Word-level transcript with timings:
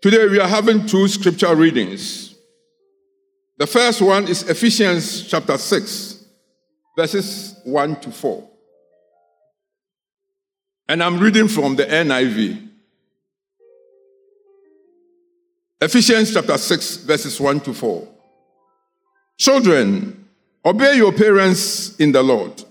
Today 0.00 0.28
we 0.28 0.38
are 0.38 0.46
having 0.46 0.86
two 0.86 1.08
scripture 1.08 1.54
readings. 1.56 2.36
The 3.58 3.66
first 3.66 4.00
one 4.00 4.28
is 4.28 4.48
Ephesians 4.48 5.26
chapter 5.26 5.58
6, 5.58 6.24
verses 6.96 7.56
1 7.64 8.00
to 8.02 8.12
4. 8.12 8.48
And 10.88 11.02
I'm 11.02 11.18
reading 11.18 11.48
from 11.48 11.74
the 11.74 11.84
NIV. 11.84 12.68
Ephesians 15.80 16.32
chapter 16.32 16.56
6, 16.56 16.96
verses 16.98 17.40
1 17.40 17.60
to 17.60 17.74
4. 17.74 18.08
Children, 19.36 20.28
obey 20.64 20.96
your 20.96 21.12
parents 21.12 21.96
in 21.96 22.12
the 22.12 22.22
Lord, 22.22 22.62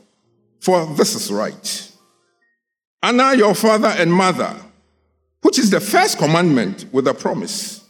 for 0.61 0.85
this 0.95 1.13
is 1.13 1.29
right. 1.29 1.91
Honor 3.03 3.33
your 3.33 3.53
father 3.53 3.89
and 3.89 4.11
mother, 4.13 4.55
which 5.47 5.59
is 5.59 5.69
the 5.69 5.79
first 5.79 6.17
commandment 6.17 6.85
with 6.91 7.07
a 7.07 7.13
promise, 7.13 7.81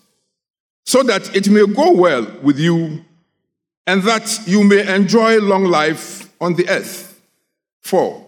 so 0.85 1.01
that 1.01 1.35
it 1.35 1.49
may 1.49 1.65
go 1.65 1.91
well 1.91 2.23
with 2.43 2.59
you 2.59 3.03
and 3.87 4.03
that 4.03 4.41
you 4.45 4.63
may 4.63 4.95
enjoy 4.95 5.39
long 5.39 5.63
life 5.63 6.31
on 6.39 6.53
the 6.53 6.69
earth. 6.69 7.19
4. 7.81 8.23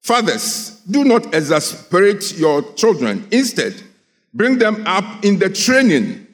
Fathers, 0.00 0.80
do 0.90 1.04
not 1.04 1.34
exasperate 1.34 2.38
your 2.38 2.62
children. 2.72 3.28
Instead, 3.30 3.74
bring 4.32 4.56
them 4.56 4.82
up 4.86 5.22
in 5.22 5.38
the 5.38 5.50
training 5.50 6.26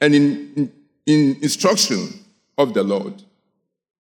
and 0.00 0.12
in, 0.12 0.52
in, 0.56 0.72
in 1.06 1.36
instruction 1.40 2.08
of 2.58 2.74
the 2.74 2.82
Lord. 2.82 3.22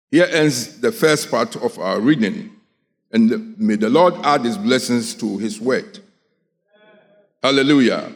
Here 0.10 0.30
ends 0.32 0.80
the 0.80 0.94
first 0.94 1.30
part 1.30 1.58
of 1.58 1.78
our 1.80 2.00
reading. 2.00 2.50
And 3.12 3.60
may 3.60 3.76
the 3.76 3.90
Lord 3.90 4.14
add 4.24 4.46
his 4.46 4.58
blessings 4.58 5.14
to 5.16 5.38
his 5.38 5.60
word. 5.60 6.00
Hallelujah. 7.44 8.10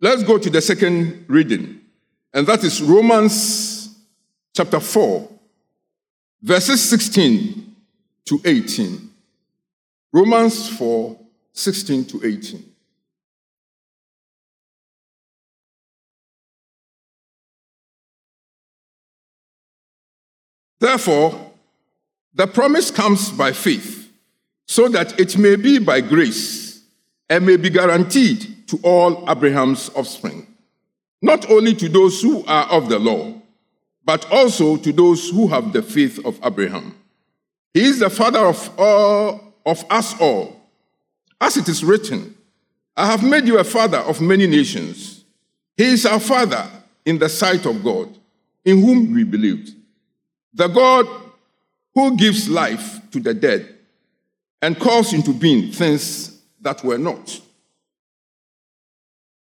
Let's 0.00 0.24
go 0.24 0.36
to 0.36 0.50
the 0.50 0.60
second 0.60 1.26
reading, 1.28 1.80
and 2.34 2.44
that 2.48 2.64
is 2.64 2.82
Romans 2.82 3.96
chapter 4.52 4.80
4, 4.80 5.28
verses 6.42 6.82
16 6.90 7.76
to 8.24 8.40
18. 8.44 9.10
Romans 10.12 10.68
4, 10.76 11.16
16 11.52 12.04
to 12.06 12.26
18. 12.26 12.64
Therefore, 20.80 21.52
the 22.34 22.48
promise 22.48 22.90
comes 22.90 23.30
by 23.30 23.52
faith, 23.52 24.10
so 24.66 24.88
that 24.88 25.20
it 25.20 25.38
may 25.38 25.54
be 25.54 25.78
by 25.78 26.00
grace 26.00 26.69
and 27.30 27.46
may 27.46 27.56
be 27.56 27.70
guaranteed 27.70 28.66
to 28.68 28.78
all 28.82 29.24
Abraham's 29.30 29.88
offspring, 29.94 30.46
not 31.22 31.48
only 31.48 31.74
to 31.74 31.88
those 31.88 32.20
who 32.20 32.44
are 32.44 32.66
of 32.66 32.88
the 32.88 32.98
law, 32.98 33.32
but 34.04 34.30
also 34.32 34.76
to 34.76 34.92
those 34.92 35.30
who 35.30 35.46
have 35.46 35.72
the 35.72 35.80
faith 35.80 36.18
of 36.26 36.38
Abraham. 36.44 36.94
He 37.72 37.82
is 37.82 38.00
the 38.00 38.10
father 38.10 38.40
of 38.40 38.78
all 38.78 39.54
of 39.64 39.84
us 39.88 40.20
all. 40.20 40.60
As 41.40 41.56
it 41.56 41.68
is 41.68 41.84
written, 41.84 42.34
I 42.96 43.06
have 43.06 43.22
made 43.22 43.46
you 43.46 43.58
a 43.58 43.64
father 43.64 43.98
of 43.98 44.20
many 44.20 44.48
nations. 44.48 45.24
He 45.76 45.84
is 45.84 46.04
our 46.04 46.20
father 46.20 46.68
in 47.04 47.18
the 47.18 47.28
sight 47.28 47.64
of 47.64 47.82
God, 47.84 48.08
in 48.64 48.82
whom 48.82 49.14
we 49.14 49.22
believed. 49.22 49.70
The 50.52 50.66
God 50.66 51.06
who 51.94 52.16
gives 52.16 52.48
life 52.48 53.00
to 53.12 53.20
the 53.20 53.34
dead 53.34 53.76
and 54.60 54.78
calls 54.78 55.12
into 55.12 55.32
being 55.32 55.70
things 55.70 56.29
that 56.60 56.84
were 56.84 56.98
not. 56.98 57.40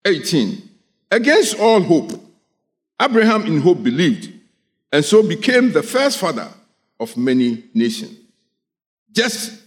18. 0.06 0.70
Against 1.12 1.60
all 1.60 1.82
hope, 1.82 2.12
Abraham 3.02 3.46
in 3.46 3.62
hope 3.62 3.82
believed, 3.84 4.32
and 4.92 5.04
so 5.04 5.24
became 5.24 5.72
the 5.72 5.84
first 5.84 6.18
father 6.18 6.48
of 7.00 7.16
many 7.18 7.64
nations, 7.74 8.18
just 9.12 9.62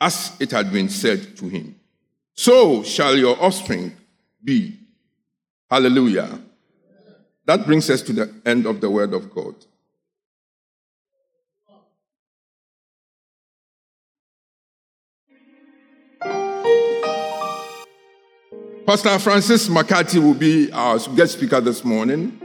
as 0.00 0.36
it 0.40 0.50
had 0.50 0.72
been 0.72 0.88
said 0.88 1.36
to 1.36 1.48
him. 1.48 1.74
So 2.34 2.82
shall 2.82 3.16
your 3.16 3.40
offspring 3.42 3.92
be. 4.42 4.78
Hallelujah. 5.70 6.40
That 7.44 7.66
brings 7.66 7.90
us 7.90 8.02
to 8.02 8.12
the 8.12 8.34
end 8.44 8.66
of 8.66 8.80
the 8.80 8.90
word 8.90 9.14
of 9.14 9.34
God. 9.34 9.54
Pastor 18.86 19.16
Francis 19.20 19.68
McCarthy 19.68 20.18
will 20.18 20.34
be 20.34 20.70
our 20.72 20.98
guest 21.14 21.34
speaker 21.34 21.60
this 21.60 21.84
morning. 21.84 22.36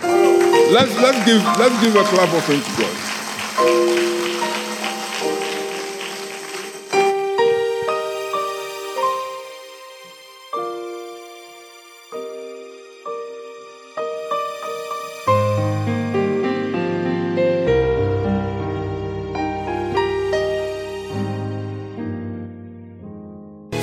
Let's, 0.00 0.96
let's, 0.96 1.24
give, 1.24 1.42
let's 1.58 1.84
give 1.84 1.94
a 1.94 2.02
clap 2.02 2.34
of 2.34 2.42
thanks 2.44 2.76
to 2.76 2.82
God. 2.82 3.91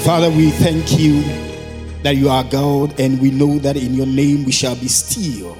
Father, 0.10 0.32
we 0.32 0.50
thank 0.50 0.98
you 0.98 1.22
that 2.02 2.16
you 2.16 2.30
are 2.30 2.44
God, 2.44 3.00
and 3.00 3.22
we 3.22 3.30
know 3.30 3.60
that 3.60 3.78
in 3.78 3.94
your 3.94 4.08
name 4.08 4.44
we 4.44 4.52
shall 4.52 4.76
be 4.76 4.88
still. 4.88 5.56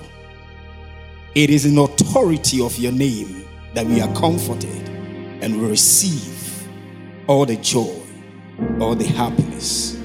It 1.36 1.52
is 1.52 1.68
in 1.68 1.78
authority 1.78 2.60
of 2.60 2.76
your 2.80 2.92
name 2.92 3.46
that 3.76 3.86
we 3.86 4.02
are 4.02 4.12
comforted 4.16 4.90
and 5.44 5.62
we 5.62 5.68
receive 5.68 6.68
all 7.28 7.46
the 7.46 7.58
joy, 7.58 7.96
all 8.80 8.96
the 8.96 9.06
happiness. 9.06 10.02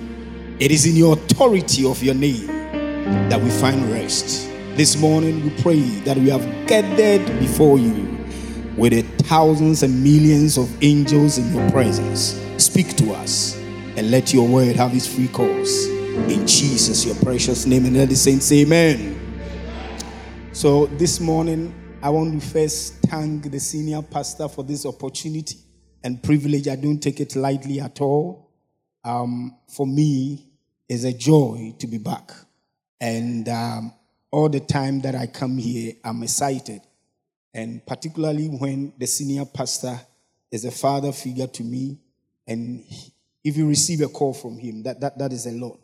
It 0.59 0.71
is 0.71 0.85
in 0.85 0.95
your 0.95 1.15
authority 1.15 1.87
of 1.87 2.03
your 2.03 2.15
name 2.15 2.47
that 3.31 3.41
we 3.41 3.49
find 3.49 3.91
rest. 3.93 4.47
This 4.77 4.95
morning 5.01 5.43
we 5.43 5.63
pray 5.63 5.81
that 6.05 6.19
we 6.19 6.29
have 6.29 6.45
gathered 6.67 7.27
before 7.39 7.79
you 7.79 8.27
with 8.77 8.93
the 8.93 9.01
thousands 9.25 9.83
and 9.83 10.05
millions 10.05 10.59
of 10.59 10.71
angels 10.85 11.39
in 11.39 11.51
your 11.55 11.71
presence. 11.71 12.39
Speak 12.59 12.95
to 12.99 13.15
us 13.15 13.64
and 13.97 14.11
let 14.11 14.33
your 14.33 14.49
word 14.49 14.77
have 14.77 14.95
its 14.95 15.07
free 15.07 15.29
course. 15.29 15.87
In 15.87 16.47
Jesus, 16.47 17.05
your 17.05 17.15
precious 17.17 17.67
name, 17.67 17.87
and 17.87 17.97
let 17.97 18.09
the 18.09 18.17
saints 18.17 18.47
say 18.47 18.63
amen. 18.63 19.21
So 20.53 20.87
this 20.87 21.21
morning, 21.21 21.75
I 22.03 22.11
want 22.11 22.41
to 22.41 22.49
first 22.49 22.95
thank 23.07 23.51
the 23.51 23.59
senior 23.59 24.03
pastor 24.03 24.49
for 24.49 24.63
this 24.63 24.85
opportunity 24.87 25.59
and 26.03 26.23
privilege. 26.23 26.69
I 26.69 26.77
don't 26.77 27.01
take 27.01 27.21
it 27.21 27.35
lightly 27.35 27.81
at 27.81 28.01
all. 28.01 28.51
Um, 29.03 29.57
for 29.69 29.87
me, 29.87 30.47
it's 30.89 31.05
a 31.05 31.13
joy 31.13 31.75
to 31.79 31.87
be 31.87 31.99
back. 31.99 32.31
And 33.01 33.49
um, 33.49 33.93
all 34.31 34.49
the 34.49 34.61
time 34.61 35.01
that 35.03 35.15
I 35.15 35.27
come 35.27 35.59
here, 35.59 35.95
I'm 36.05 36.23
excited. 36.23 36.83
And 37.53 37.85
particularly 37.87 38.49
when 38.49 38.93
the 38.99 39.07
senior 39.07 39.45
pastor 39.45 39.99
is 40.51 40.65
a 40.65 40.71
father 40.71 41.13
figure 41.13 41.47
to 41.47 41.63
me, 41.63 41.99
and 42.47 42.85
if 43.45 43.59
you 43.59 43.69
receive 43.69 44.01
a 44.01 44.09
call 44.09 44.33
from 44.33 44.59
him, 44.59 44.83
that, 44.83 45.01
that, 45.01 45.19
that 45.19 45.33
is 45.33 45.47
a 45.47 45.53
lot. 45.53 45.79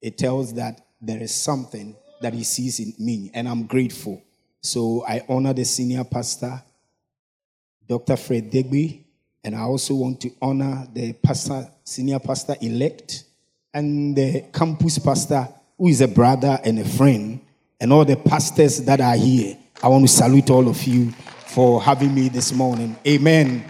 It 0.00 0.18
tells 0.18 0.52
that 0.54 0.86
there 1.00 1.20
is 1.20 1.34
something 1.34 1.96
that 2.20 2.34
he 2.34 2.44
sees 2.44 2.78
in 2.78 2.92
me, 2.98 3.30
and 3.32 3.48
I'm 3.48 3.64
grateful. 3.64 4.22
So 4.60 5.04
I 5.08 5.24
honor 5.28 5.54
the 5.54 5.64
senior 5.64 6.04
pastor, 6.04 6.62
Dr. 7.88 8.16
Fred 8.16 8.50
Deegbe, 8.50 9.04
and 9.42 9.54
I 9.54 9.60
also 9.60 9.94
want 9.94 10.20
to 10.20 10.30
honor 10.42 10.86
the 10.92 11.14
pastor, 11.14 11.68
senior 11.84 12.18
pastor 12.18 12.56
elect, 12.60 13.24
and 13.72 14.14
the 14.14 14.44
campus 14.52 14.98
pastor, 14.98 15.48
who 15.78 15.88
is 15.88 16.00
a 16.00 16.08
brother 16.08 16.58
and 16.64 16.78
a 16.78 16.84
friend, 16.84 17.40
and 17.80 17.92
all 17.92 18.04
the 18.04 18.16
pastors 18.16 18.82
that 18.82 19.00
are 19.00 19.16
here. 19.16 19.56
I 19.82 19.88
want 19.88 20.06
to 20.06 20.12
salute 20.12 20.50
all 20.50 20.68
of 20.68 20.82
you 20.82 21.12
for 21.46 21.80
having 21.80 22.14
me 22.14 22.28
this 22.28 22.52
morning. 22.52 22.96
Amen. 23.06 23.64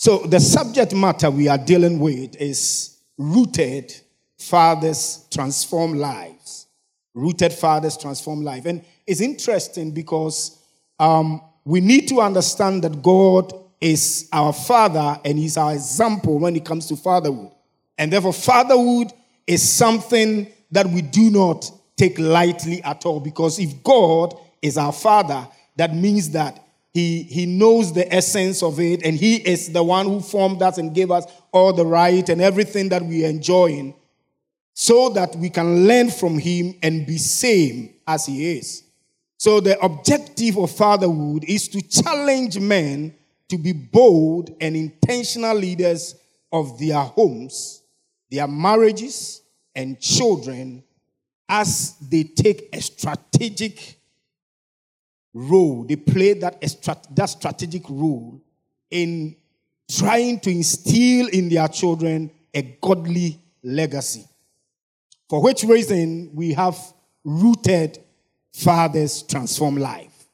So, 0.00 0.18
the 0.18 0.38
subject 0.38 0.94
matter 0.94 1.28
we 1.28 1.48
are 1.48 1.58
dealing 1.58 1.98
with 1.98 2.40
is 2.40 2.98
rooted 3.18 3.92
fathers 4.38 5.26
transform 5.28 5.94
lives. 5.98 6.68
Rooted 7.14 7.52
fathers 7.52 7.96
transform 7.96 8.42
life. 8.42 8.64
And 8.64 8.84
it's 9.08 9.20
interesting 9.20 9.90
because 9.90 10.56
um, 11.00 11.42
we 11.64 11.80
need 11.80 12.06
to 12.08 12.20
understand 12.20 12.84
that 12.84 13.02
God 13.02 13.52
is 13.80 14.28
our 14.32 14.52
father 14.52 15.18
and 15.24 15.36
he's 15.36 15.56
our 15.56 15.72
example 15.72 16.38
when 16.38 16.54
it 16.54 16.64
comes 16.64 16.86
to 16.86 16.96
fatherhood. 16.96 17.50
And 17.98 18.12
therefore, 18.12 18.32
fatherhood 18.32 19.12
is 19.48 19.68
something 19.68 20.46
that 20.70 20.86
we 20.86 21.02
do 21.02 21.28
not 21.30 21.68
take 21.96 22.20
lightly 22.20 22.80
at 22.84 23.04
all 23.04 23.18
because 23.18 23.58
if 23.58 23.82
God 23.82 24.38
is 24.62 24.78
our 24.78 24.92
father, 24.92 25.48
that 25.74 25.92
means 25.92 26.30
that 26.30 26.64
he, 26.92 27.22
he 27.22 27.46
knows 27.46 27.92
the 27.92 28.12
essence 28.12 28.62
of 28.62 28.80
it, 28.80 29.04
and 29.04 29.16
He 29.16 29.36
is 29.36 29.72
the 29.72 29.82
one 29.82 30.06
who 30.06 30.20
formed 30.20 30.62
us 30.62 30.78
and 30.78 30.94
gave 30.94 31.10
us 31.10 31.26
all 31.52 31.72
the 31.72 31.86
right 31.86 32.26
and 32.28 32.40
everything 32.40 32.88
that 32.88 33.02
we 33.02 33.24
are 33.24 33.28
enjoying. 33.28 33.94
so 34.80 35.08
that 35.08 35.34
we 35.34 35.50
can 35.50 35.88
learn 35.88 36.08
from 36.08 36.38
him 36.38 36.72
and 36.84 37.04
be 37.04 37.18
same 37.18 37.92
as 38.06 38.26
he 38.26 38.58
is. 38.58 38.84
So 39.36 39.58
the 39.58 39.76
objective 39.84 40.56
of 40.56 40.70
fatherhood 40.70 41.42
is 41.48 41.66
to 41.70 41.82
challenge 41.82 42.60
men 42.60 43.12
to 43.48 43.58
be 43.58 43.72
bold 43.72 44.54
and 44.60 44.76
intentional 44.76 45.56
leaders 45.56 46.14
of 46.52 46.78
their 46.78 47.00
homes, 47.00 47.82
their 48.30 48.46
marriages, 48.46 49.42
and 49.74 49.98
children 49.98 50.84
as 51.48 51.96
they 52.08 52.22
take 52.22 52.68
a 52.72 52.80
strategic 52.80 53.97
role. 55.38 55.84
They 55.84 55.96
play 55.96 56.32
that, 56.34 56.60
that 57.14 57.26
strategic 57.26 57.88
role 57.88 58.40
in 58.90 59.36
trying 59.90 60.40
to 60.40 60.50
instill 60.50 61.28
in 61.28 61.48
their 61.48 61.68
children 61.68 62.30
a 62.52 62.62
godly 62.80 63.38
legacy. 63.62 64.24
For 65.28 65.42
which 65.42 65.62
reason 65.62 66.30
we 66.34 66.52
have 66.54 66.76
rooted 67.24 67.98
fathers 68.52 69.22
transform 69.22 69.76
life. 69.76 70.26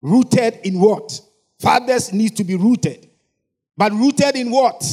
Rooted 0.00 0.60
in 0.64 0.80
what? 0.80 1.20
Fathers 1.60 2.12
need 2.12 2.36
to 2.36 2.44
be 2.44 2.56
rooted. 2.56 3.08
But 3.76 3.92
rooted 3.92 4.36
in 4.36 4.50
what? 4.50 4.84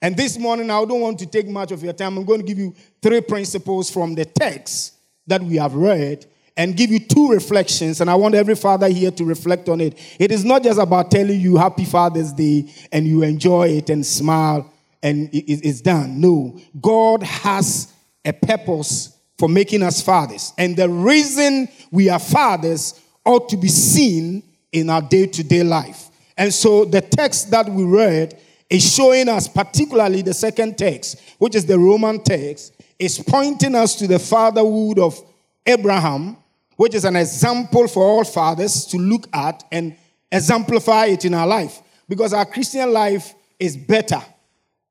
And 0.00 0.16
this 0.16 0.38
morning, 0.38 0.70
I 0.70 0.84
don't 0.84 1.00
want 1.00 1.18
to 1.18 1.26
take 1.26 1.48
much 1.48 1.72
of 1.72 1.82
your 1.82 1.92
time. 1.92 2.16
I'm 2.16 2.24
going 2.24 2.40
to 2.40 2.46
give 2.46 2.58
you 2.58 2.74
three 3.02 3.20
principles 3.20 3.90
from 3.90 4.14
the 4.14 4.24
text 4.24 4.94
that 5.26 5.42
we 5.42 5.56
have 5.56 5.74
read 5.74 6.26
and 6.58 6.76
give 6.76 6.90
you 6.90 6.98
two 6.98 7.28
reflections. 7.30 8.00
And 8.00 8.10
I 8.10 8.16
want 8.16 8.34
every 8.34 8.56
father 8.56 8.88
here 8.88 9.12
to 9.12 9.24
reflect 9.24 9.68
on 9.68 9.80
it. 9.80 9.96
It 10.18 10.32
is 10.32 10.44
not 10.44 10.64
just 10.64 10.80
about 10.80 11.10
telling 11.10 11.40
you 11.40 11.56
Happy 11.56 11.84
Father's 11.84 12.32
Day 12.32 12.70
and 12.92 13.06
you 13.06 13.22
enjoy 13.22 13.68
it 13.68 13.88
and 13.88 14.04
smile 14.04 14.70
and 15.00 15.30
it's 15.32 15.80
done. 15.80 16.20
No, 16.20 16.58
God 16.80 17.22
has 17.22 17.92
a 18.24 18.32
purpose 18.32 19.16
for 19.38 19.48
making 19.48 19.84
us 19.84 20.02
fathers. 20.02 20.52
And 20.58 20.76
the 20.76 20.88
reason 20.88 21.68
we 21.92 22.08
are 22.08 22.18
fathers 22.18 23.00
ought 23.24 23.48
to 23.50 23.56
be 23.56 23.68
seen 23.68 24.42
in 24.72 24.90
our 24.90 25.00
day 25.00 25.26
to 25.26 25.44
day 25.44 25.62
life. 25.62 26.08
And 26.36 26.52
so 26.52 26.84
the 26.84 27.00
text 27.00 27.52
that 27.52 27.68
we 27.68 27.84
read 27.84 28.36
is 28.68 28.94
showing 28.94 29.28
us, 29.28 29.46
particularly 29.46 30.22
the 30.22 30.34
second 30.34 30.76
text, 30.76 31.20
which 31.38 31.54
is 31.54 31.66
the 31.66 31.78
Roman 31.78 32.20
text, 32.20 32.74
is 32.98 33.18
pointing 33.20 33.76
us 33.76 33.94
to 33.96 34.08
the 34.08 34.18
fatherhood 34.18 34.98
of 34.98 35.22
Abraham, 35.64 36.36
which 36.78 36.94
is 36.94 37.04
an 37.04 37.16
example 37.16 37.88
for 37.88 38.04
all 38.04 38.22
fathers 38.22 38.86
to 38.86 38.98
look 38.98 39.26
at 39.32 39.64
and 39.72 39.96
exemplify 40.30 41.06
it 41.06 41.24
in 41.24 41.34
our 41.34 41.46
life. 41.46 41.82
Because 42.08 42.32
our 42.32 42.46
Christian 42.46 42.92
life 42.92 43.34
is 43.58 43.76
better 43.76 44.22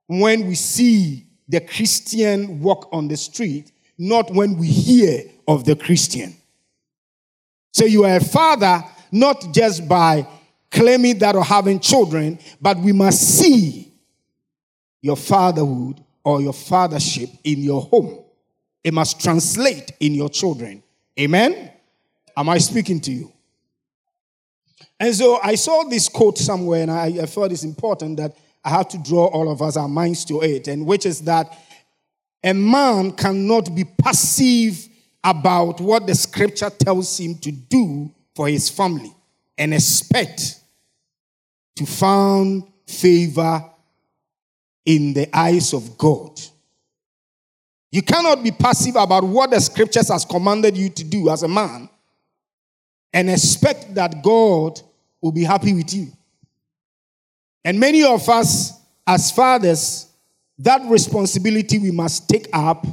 when 0.07 0.47
we 0.47 0.55
see 0.55 1.25
the 1.47 1.61
Christian 1.61 2.59
walk 2.59 2.89
on 2.91 3.07
the 3.07 3.15
street, 3.15 3.71
not 3.97 4.29
when 4.33 4.57
we 4.57 4.67
hear 4.67 5.23
of 5.47 5.63
the 5.63 5.77
Christian. 5.77 6.35
So 7.71 7.85
you 7.85 8.03
are 8.03 8.17
a 8.17 8.23
father 8.23 8.83
not 9.09 9.53
just 9.53 9.87
by 9.87 10.27
claiming 10.69 11.19
that 11.19 11.37
or 11.37 11.43
having 11.45 11.79
children, 11.79 12.37
but 12.59 12.77
we 12.79 12.91
must 12.91 13.21
see 13.39 13.93
your 15.01 15.15
fatherhood 15.15 16.03
or 16.21 16.41
your 16.41 16.51
fathership 16.51 17.29
in 17.45 17.59
your 17.59 17.81
home. 17.83 18.25
It 18.83 18.93
must 18.93 19.21
translate 19.21 19.93
in 20.01 20.13
your 20.13 20.27
children. 20.27 20.83
Amen? 21.17 21.71
Am 22.37 22.49
I 22.49 22.59
speaking 22.59 23.01
to 23.01 23.11
you? 23.11 23.33
And 24.99 25.13
so 25.13 25.39
I 25.43 25.55
saw 25.55 25.83
this 25.85 26.07
quote 26.07 26.37
somewhere, 26.37 26.83
and 26.83 26.91
I, 26.91 27.05
I 27.05 27.25
thought 27.25 27.51
it's 27.51 27.63
important 27.63 28.17
that 28.17 28.37
I 28.63 28.69
have 28.69 28.87
to 28.89 28.99
draw 28.99 29.25
all 29.25 29.51
of 29.51 29.61
us 29.63 29.75
our 29.75 29.87
minds 29.87 30.23
to 30.25 30.41
it, 30.41 30.67
and 30.67 30.85
which 30.85 31.07
is 31.07 31.21
that 31.21 31.51
a 32.43 32.53
man 32.53 33.11
cannot 33.13 33.73
be 33.73 33.83
passive 33.83 34.87
about 35.23 35.81
what 35.81 36.05
the 36.05 36.13
scripture 36.13 36.69
tells 36.69 37.19
him 37.19 37.35
to 37.39 37.51
do 37.51 38.13
for 38.35 38.47
his 38.47 38.69
family 38.69 39.11
and 39.57 39.73
expect 39.73 40.59
to 41.75 41.85
find 41.87 42.63
favor 42.85 43.63
in 44.85 45.13
the 45.13 45.27
eyes 45.35 45.73
of 45.73 45.97
God. 45.97 46.39
You 47.91 48.03
cannot 48.03 48.43
be 48.43 48.51
passive 48.51 48.95
about 48.95 49.23
what 49.23 49.49
the 49.49 49.59
scriptures 49.59 50.09
has 50.09 50.23
commanded 50.23 50.77
you 50.77 50.89
to 50.89 51.03
do 51.03 51.29
as 51.29 51.41
a 51.41 51.47
man 51.47 51.89
and 53.13 53.29
expect 53.29 53.95
that 53.95 54.23
God 54.23 54.79
will 55.21 55.31
be 55.31 55.43
happy 55.43 55.73
with 55.73 55.93
you. 55.93 56.07
And 57.63 57.79
many 57.79 58.03
of 58.03 58.27
us, 58.29 58.73
as 59.05 59.31
fathers, 59.31 60.07
that 60.59 60.81
responsibility 60.89 61.79
we 61.79 61.91
must 61.91 62.29
take 62.29 62.47
up, 62.53 62.85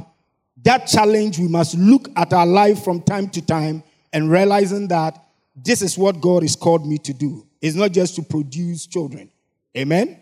that 0.63 0.87
challenge 0.87 1.39
we 1.39 1.47
must 1.47 1.75
look 1.77 2.09
at 2.15 2.33
our 2.33 2.45
life 2.45 2.83
from 2.83 3.01
time 3.01 3.29
to 3.29 3.41
time 3.41 3.83
and 4.11 4.29
realizing 4.31 4.87
that 4.87 5.23
this 5.55 5.81
is 5.81 5.97
what 5.97 6.19
God 6.19 6.43
has 6.43 6.55
called 6.55 6.85
me 6.85 6.97
to 6.99 7.13
do. 7.13 7.45
It's 7.61 7.75
not 7.75 7.91
just 7.91 8.15
to 8.15 8.21
produce 8.21 8.85
children. 8.85 9.29
Amen? 9.77 10.19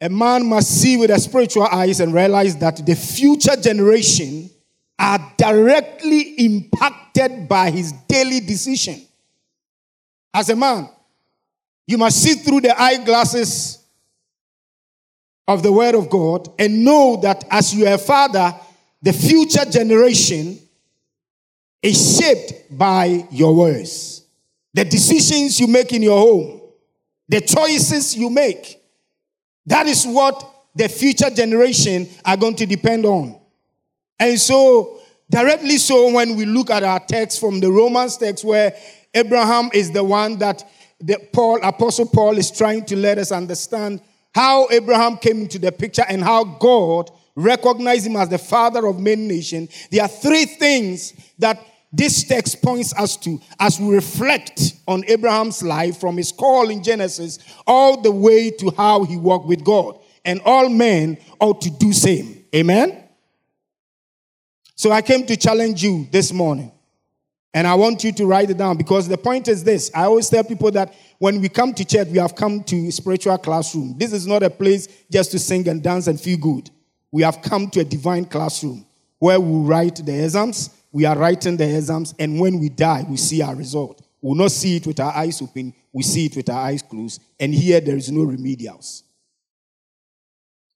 A 0.00 0.08
man 0.08 0.46
must 0.46 0.80
see 0.80 0.96
with 0.96 1.10
a 1.10 1.18
spiritual 1.18 1.64
eyes 1.64 2.00
and 2.00 2.12
realize 2.12 2.56
that 2.56 2.84
the 2.84 2.94
future 2.94 3.54
generation 3.56 4.50
are 5.02 5.34
directly 5.36 6.20
impacted 6.38 7.48
by 7.48 7.72
his 7.72 7.90
daily 8.06 8.38
decision. 8.38 9.04
As 10.32 10.48
a 10.48 10.54
man, 10.54 10.88
you 11.88 11.98
must 11.98 12.22
see 12.22 12.34
through 12.34 12.60
the 12.60 12.80
eyeglasses 12.80 13.84
of 15.48 15.64
the 15.64 15.72
Word 15.72 15.96
of 15.96 16.08
God 16.08 16.48
and 16.56 16.84
know 16.84 17.16
that 17.16 17.44
as 17.50 17.74
you 17.74 17.84
are 17.88 17.94
a 17.94 17.98
father, 17.98 18.54
the 19.02 19.12
future 19.12 19.64
generation 19.64 20.56
is 21.82 22.18
shaped 22.18 22.78
by 22.78 23.26
your 23.32 23.56
words. 23.56 24.24
The 24.72 24.84
decisions 24.84 25.58
you 25.58 25.66
make 25.66 25.92
in 25.92 26.02
your 26.02 26.18
home, 26.18 26.60
the 27.28 27.40
choices 27.40 28.16
you 28.16 28.30
make, 28.30 28.80
that 29.66 29.88
is 29.88 30.06
what 30.06 30.48
the 30.76 30.88
future 30.88 31.28
generation 31.28 32.08
are 32.24 32.36
going 32.36 32.54
to 32.54 32.66
depend 32.66 33.04
on. 33.04 33.41
And 34.18 34.38
so, 34.38 35.00
directly 35.30 35.78
so, 35.78 36.12
when 36.12 36.36
we 36.36 36.44
look 36.44 36.70
at 36.70 36.82
our 36.82 37.00
text 37.00 37.40
from 37.40 37.60
the 37.60 37.70
Romans 37.70 38.16
text, 38.16 38.44
where 38.44 38.74
Abraham 39.14 39.70
is 39.72 39.90
the 39.90 40.04
one 40.04 40.38
that 40.38 40.64
the 41.00 41.18
Paul, 41.32 41.58
Apostle 41.62 42.06
Paul, 42.06 42.38
is 42.38 42.50
trying 42.50 42.84
to 42.86 42.96
let 42.96 43.18
us 43.18 43.32
understand 43.32 44.00
how 44.34 44.68
Abraham 44.70 45.16
came 45.16 45.42
into 45.42 45.58
the 45.58 45.72
picture 45.72 46.04
and 46.08 46.22
how 46.22 46.44
God 46.44 47.10
recognized 47.34 48.06
him 48.06 48.16
as 48.16 48.28
the 48.28 48.38
father 48.38 48.86
of 48.86 48.98
many 48.98 49.26
nations. 49.26 49.88
There 49.90 50.02
are 50.02 50.08
three 50.08 50.44
things 50.44 51.12
that 51.38 51.58
this 51.92 52.24
text 52.24 52.62
points 52.62 52.94
us 52.94 53.16
to 53.18 53.38
as 53.60 53.78
we 53.78 53.94
reflect 53.94 54.76
on 54.88 55.04
Abraham's 55.06 55.62
life 55.62 55.98
from 55.98 56.16
his 56.16 56.32
call 56.32 56.70
in 56.70 56.82
Genesis 56.82 57.38
all 57.66 58.00
the 58.00 58.10
way 58.10 58.50
to 58.50 58.70
how 58.76 59.04
he 59.04 59.16
walked 59.16 59.46
with 59.46 59.62
God. 59.62 59.98
And 60.24 60.40
all 60.44 60.68
men 60.68 61.18
ought 61.40 61.60
to 61.62 61.70
do 61.70 61.92
same. 61.92 62.44
Amen. 62.54 63.01
So 64.74 64.90
I 64.90 65.02
came 65.02 65.26
to 65.26 65.36
challenge 65.36 65.82
you 65.82 66.08
this 66.10 66.32
morning. 66.32 66.72
And 67.54 67.66
I 67.66 67.74
want 67.74 68.02
you 68.02 68.12
to 68.12 68.26
write 68.26 68.48
it 68.48 68.56
down 68.56 68.78
because 68.78 69.06
the 69.06 69.18
point 69.18 69.46
is 69.46 69.62
this. 69.62 69.90
I 69.94 70.04
always 70.04 70.28
tell 70.30 70.42
people 70.42 70.70
that 70.70 70.94
when 71.18 71.40
we 71.40 71.50
come 71.50 71.74
to 71.74 71.84
church, 71.84 72.08
we 72.08 72.18
have 72.18 72.34
come 72.34 72.64
to 72.64 72.90
spiritual 72.90 73.36
classroom. 73.36 73.94
This 73.98 74.12
is 74.12 74.26
not 74.26 74.42
a 74.42 74.48
place 74.48 74.88
just 75.10 75.32
to 75.32 75.38
sing 75.38 75.68
and 75.68 75.82
dance 75.82 76.06
and 76.06 76.18
feel 76.18 76.38
good. 76.38 76.70
We 77.10 77.22
have 77.22 77.42
come 77.42 77.68
to 77.70 77.80
a 77.80 77.84
divine 77.84 78.24
classroom 78.24 78.86
where 79.18 79.38
we 79.38 79.68
write 79.68 79.96
the 79.96 80.24
exams. 80.24 80.70
We 80.90 81.04
are 81.04 81.16
writing 81.16 81.56
the 81.56 81.76
exams, 81.76 82.14
and 82.18 82.38
when 82.38 82.58
we 82.58 82.68
die, 82.68 83.04
we 83.08 83.16
see 83.16 83.40
our 83.40 83.54
result. 83.54 84.02
We 84.20 84.28
will 84.28 84.34
not 84.34 84.50
see 84.50 84.76
it 84.76 84.86
with 84.86 85.00
our 85.00 85.12
eyes 85.12 85.40
open, 85.40 85.72
we 85.92 86.02
see 86.02 86.26
it 86.26 86.36
with 86.36 86.48
our 86.50 86.66
eyes 86.66 86.82
closed. 86.82 87.22
And 87.38 87.54
here 87.54 87.80
there 87.80 87.96
is 87.96 88.10
no 88.10 88.26
remedials. 88.26 89.02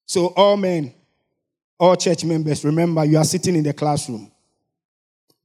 So, 0.07 0.29
all 0.29 0.57
men, 0.57 0.95
all 1.79 1.97
church 1.97 2.25
members, 2.25 2.65
remember 2.65 3.05
you 3.05 3.19
are 3.19 3.25
sitting 3.25 3.57
in 3.57 3.65
the 3.65 3.73
classroom. 3.73 4.31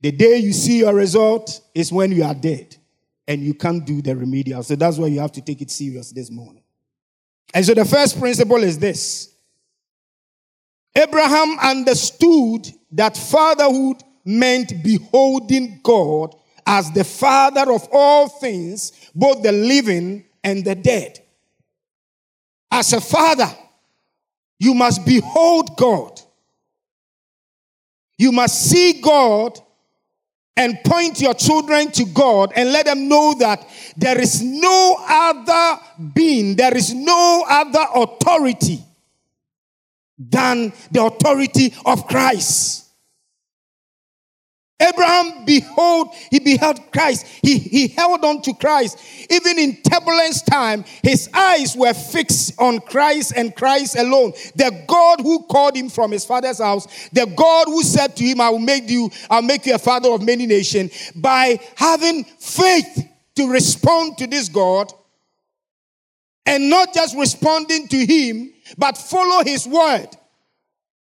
The 0.02 0.12
day 0.12 0.38
you 0.38 0.54
see 0.54 0.80
your 0.80 0.94
result 0.94 1.62
is 1.76 1.92
when 1.92 2.12
you 2.12 2.24
are 2.24 2.34
dead 2.34 2.76
and 3.28 3.42
you 3.42 3.54
can't 3.54 3.86
do 3.86 4.02
the 4.02 4.16
remedial. 4.16 4.64
So 4.64 4.76
that's 4.76 4.98
why 4.98 5.08
you 5.08 5.20
have 5.20 5.32
to 5.34 5.42
take 5.42 5.62
it 5.62 5.70
serious 5.70 6.12
this 6.12 6.32
morning. 6.32 6.64
And 7.54 7.66
so 7.66 7.74
the 7.74 7.86
first 7.86 8.20
principle 8.20 8.64
is 8.64 8.80
this 8.80 9.36
Abraham 10.96 11.58
understood 11.60 12.68
that 12.92 13.16
fatherhood 13.16 14.04
meant 14.26 14.84
beholding 14.84 15.80
God 15.84 16.36
as 16.66 16.92
the 16.92 17.04
father 17.04 17.72
of 17.72 17.88
all 17.92 18.28
things, 18.28 18.92
both 19.16 19.42
the 19.44 19.52
living 19.52 20.26
and 20.44 20.64
the 20.64 20.76
dead. 20.76 21.20
As 22.70 22.94
a 22.94 23.02
father, 23.02 23.50
you 24.60 24.74
must 24.74 25.06
behold 25.06 25.76
God. 25.76 26.21
You 28.22 28.32
must 28.32 28.70
see 28.70 29.02
God 29.02 29.60
and 30.56 30.78
point 30.84 31.20
your 31.20 31.34
children 31.34 31.90
to 31.94 32.06
God 32.06 32.54
and 32.56 32.72
let 32.72 32.86
them 32.86 33.08
know 33.08 33.34
that 33.40 33.68
there 33.98 34.22
is 34.22 34.44
no 34.44 35.04
other 35.10 35.82
being, 36.14 36.56
there 36.56 36.78
is 36.78 36.94
no 36.94 37.44
other 37.50 37.84
authority 37.96 38.78
than 40.20 40.72
the 40.92 41.04
authority 41.04 41.74
of 41.84 42.06
Christ. 42.06 42.81
Abraham, 44.82 45.46
behold, 45.46 46.10
he 46.32 46.40
beheld 46.40 46.92
Christ. 46.92 47.28
He, 47.44 47.60
he 47.60 47.88
held 47.88 48.26
on 48.26 48.42
to 48.42 48.54
Christ. 48.56 48.98
Even 49.30 49.60
in 49.60 49.78
turbulence 49.84 50.42
time, 50.42 50.84
his 51.04 51.30
eyes 51.34 51.76
were 51.76 51.94
fixed 51.94 52.60
on 52.60 52.80
Christ 52.80 53.34
and 53.36 53.56
Christ 53.56 53.96
alone. 53.96 54.34
The 54.56 54.84
God 54.88 55.22
who 55.22 55.44
called 55.44 55.76
him 55.76 55.90
from 55.90 56.12
his 56.12 56.26
father's 56.26 56.60
house, 56.60 56.88
the 57.12 57.28
God 57.28 57.68
who 57.68 57.84
said 57.84 58.16
to 58.18 58.24
him, 58.24 58.42
I 58.42 58.50
will 58.50 58.60
make 58.60 58.90
you, 58.90 59.12
I'll 59.30 59.44
make 59.44 59.68
you 59.68 59.76
a 59.76 59.80
father 59.80 60.10
of 60.10 60.24
many 60.24 60.48
nations. 60.48 61.12
By 61.16 61.60
having 61.76 62.24
faith 62.24 63.08
to 63.36 63.52
respond 63.52 64.18
to 64.18 64.28
this 64.28 64.50
God, 64.50 64.92
and 66.48 66.72
not 66.72 66.94
just 66.94 67.16
responding 67.16 67.88
to 67.88 68.06
him, 68.06 68.52
but 68.78 68.98
follow 68.98 69.44
his 69.44 69.68
word, 69.68 70.08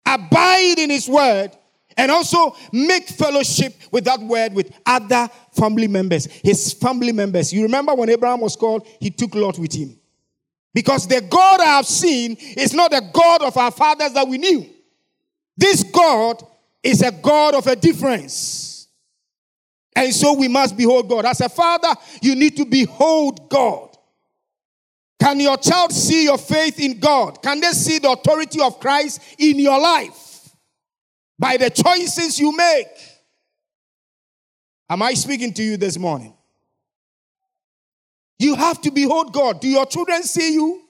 abide 0.04 0.78
in 0.78 0.90
his 0.90 1.08
word 1.08 1.50
and 1.96 2.10
also 2.10 2.56
make 2.72 3.08
fellowship 3.08 3.74
with 3.90 4.04
that 4.04 4.20
word 4.20 4.52
with 4.52 4.72
other 4.84 5.28
family 5.52 5.88
members, 5.88 6.26
his 6.26 6.72
family 6.72 7.12
members. 7.12 7.52
You 7.52 7.62
remember 7.62 7.94
when 7.94 8.08
Abraham 8.08 8.40
was 8.40 8.56
called, 8.56 8.86
he 9.00 9.10
took 9.10 9.34
Lot 9.34 9.58
with 9.58 9.72
him. 9.72 9.98
Because 10.72 11.06
the 11.06 11.20
God 11.20 11.60
I 11.60 11.76
have 11.76 11.86
seen 11.86 12.36
is 12.38 12.74
not 12.74 12.90
the 12.90 13.08
God 13.12 13.42
of 13.42 13.56
our 13.56 13.70
fathers 13.70 14.12
that 14.12 14.26
we 14.26 14.38
knew. 14.38 14.66
This 15.56 15.84
God 15.84 16.42
is 16.82 17.00
a 17.02 17.12
God 17.12 17.54
of 17.54 17.66
a 17.68 17.76
difference. 17.76 18.88
And 19.94 20.12
so 20.12 20.32
we 20.32 20.48
must 20.48 20.76
behold 20.76 21.08
God. 21.08 21.24
As 21.24 21.40
a 21.40 21.48
father, 21.48 21.94
you 22.20 22.34
need 22.34 22.56
to 22.56 22.64
behold 22.64 23.48
God. 23.48 23.96
Can 25.20 25.38
your 25.38 25.56
child 25.56 25.92
see 25.92 26.24
your 26.24 26.38
faith 26.38 26.80
in 26.80 26.98
God? 26.98 27.40
Can 27.40 27.60
they 27.60 27.70
see 27.70 28.00
the 28.00 28.10
authority 28.10 28.60
of 28.60 28.80
Christ 28.80 29.22
in 29.38 29.60
your 29.60 29.80
life? 29.80 30.23
By 31.38 31.56
the 31.56 31.70
choices 31.70 32.38
you 32.38 32.56
make. 32.56 32.88
Am 34.88 35.02
I 35.02 35.14
speaking 35.14 35.52
to 35.54 35.62
you 35.62 35.76
this 35.76 35.98
morning? 35.98 36.34
You 38.38 38.54
have 38.54 38.80
to 38.82 38.90
behold 38.90 39.32
God. 39.32 39.60
Do 39.60 39.68
your 39.68 39.86
children 39.86 40.22
see 40.22 40.54
you? 40.54 40.80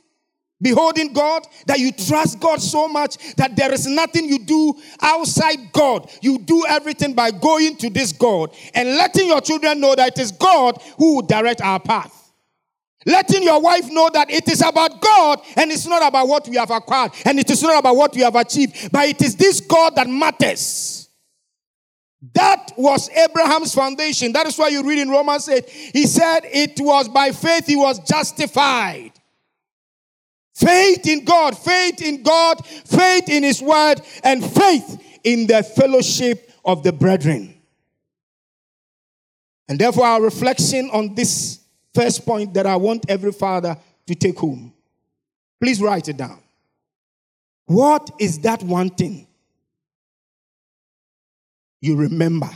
Beholding 0.62 1.12
God, 1.12 1.46
that 1.66 1.78
you 1.78 1.92
trust 1.92 2.40
God 2.40 2.62
so 2.62 2.88
much 2.88 3.18
that 3.34 3.54
there 3.54 3.72
is 3.72 3.86
nothing 3.86 4.26
you 4.28 4.38
do 4.38 4.74
outside 5.02 5.72
God. 5.72 6.10
You 6.22 6.38
do 6.38 6.64
everything 6.66 7.12
by 7.12 7.32
going 7.32 7.76
to 7.78 7.90
this 7.90 8.12
God 8.12 8.54
and 8.72 8.88
letting 8.96 9.26
your 9.26 9.40
children 9.40 9.80
know 9.80 9.94
that 9.94 10.16
it 10.16 10.18
is 10.18 10.32
God 10.32 10.80
who 10.96 11.16
will 11.16 11.22
direct 11.22 11.60
our 11.60 11.80
path. 11.80 12.24
Letting 13.06 13.42
your 13.42 13.61
wife 13.61 13.90
know 13.90 14.08
that 14.12 14.30
it 14.30 14.49
is 14.49 14.62
about 14.62 15.00
God 15.00 15.40
and 15.56 15.70
it's 15.70 15.87
not 15.87 16.06
about 16.06 16.26
what 16.26 16.49
we 16.49 16.56
have 16.56 16.70
acquired 16.70 17.12
and 17.25 17.38
it 17.38 17.50
is 17.50 17.62
not 17.62 17.78
about 17.78 17.96
what 17.96 18.14
we 18.14 18.23
have 18.23 18.34
achieved, 18.34 18.90
but 18.90 19.08
it 19.08 19.20
is 19.23 19.37
this 19.37 19.61
God 19.61 19.96
that 19.96 20.08
matters. 20.08 21.08
That 22.32 22.73
was 22.76 23.11
Abraham's 23.11 23.75
foundation. 23.75 24.32
That 24.32 24.46
is 24.46 24.56
why 24.56 24.68
you 24.68 24.82
read 24.82 24.99
in 24.99 25.11
Romans 25.11 25.49
8, 25.49 25.68
he 25.68 26.06
said 26.06 26.40
it 26.44 26.80
was 26.80 27.08
by 27.08 27.32
faith 27.32 27.66
he 27.66 27.76
was 27.76 27.99
justified. 28.00 29.12
Faith 30.54 31.06
in 31.06 31.25
God, 31.25 31.58
faith 31.58 32.00
in 32.00 32.23
God, 32.23 32.64
faith 32.64 33.28
in 33.28 33.42
his 33.42 33.61
word, 33.61 34.00
and 34.23 34.44
faith 34.44 35.20
in 35.25 35.46
the 35.46 35.62
fellowship 35.62 36.50
of 36.64 36.82
the 36.82 36.92
brethren. 36.92 37.54
And 39.68 39.78
therefore, 39.78 40.06
our 40.06 40.23
reflection 40.23 40.90
on 40.92 41.14
this 41.14 41.63
First 41.94 42.26
point 42.26 42.54
that 42.54 42.66
I 42.66 42.76
want 42.76 43.06
every 43.08 43.32
father 43.32 43.76
to 44.06 44.14
take 44.14 44.38
home. 44.38 44.72
Please 45.60 45.80
write 45.80 46.08
it 46.08 46.16
down. 46.16 46.38
What 47.66 48.10
is 48.18 48.40
that 48.40 48.62
one 48.62 48.90
thing 48.90 49.26
you 51.80 51.96
remember 51.96 52.50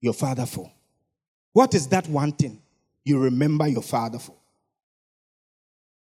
your 0.00 0.12
father 0.12 0.46
for? 0.46 0.70
What 1.52 1.74
is 1.74 1.88
that 1.88 2.08
one 2.08 2.32
thing 2.32 2.60
you 3.04 3.18
remember 3.18 3.66
your 3.66 3.82
father 3.82 4.18
for? 4.18 4.34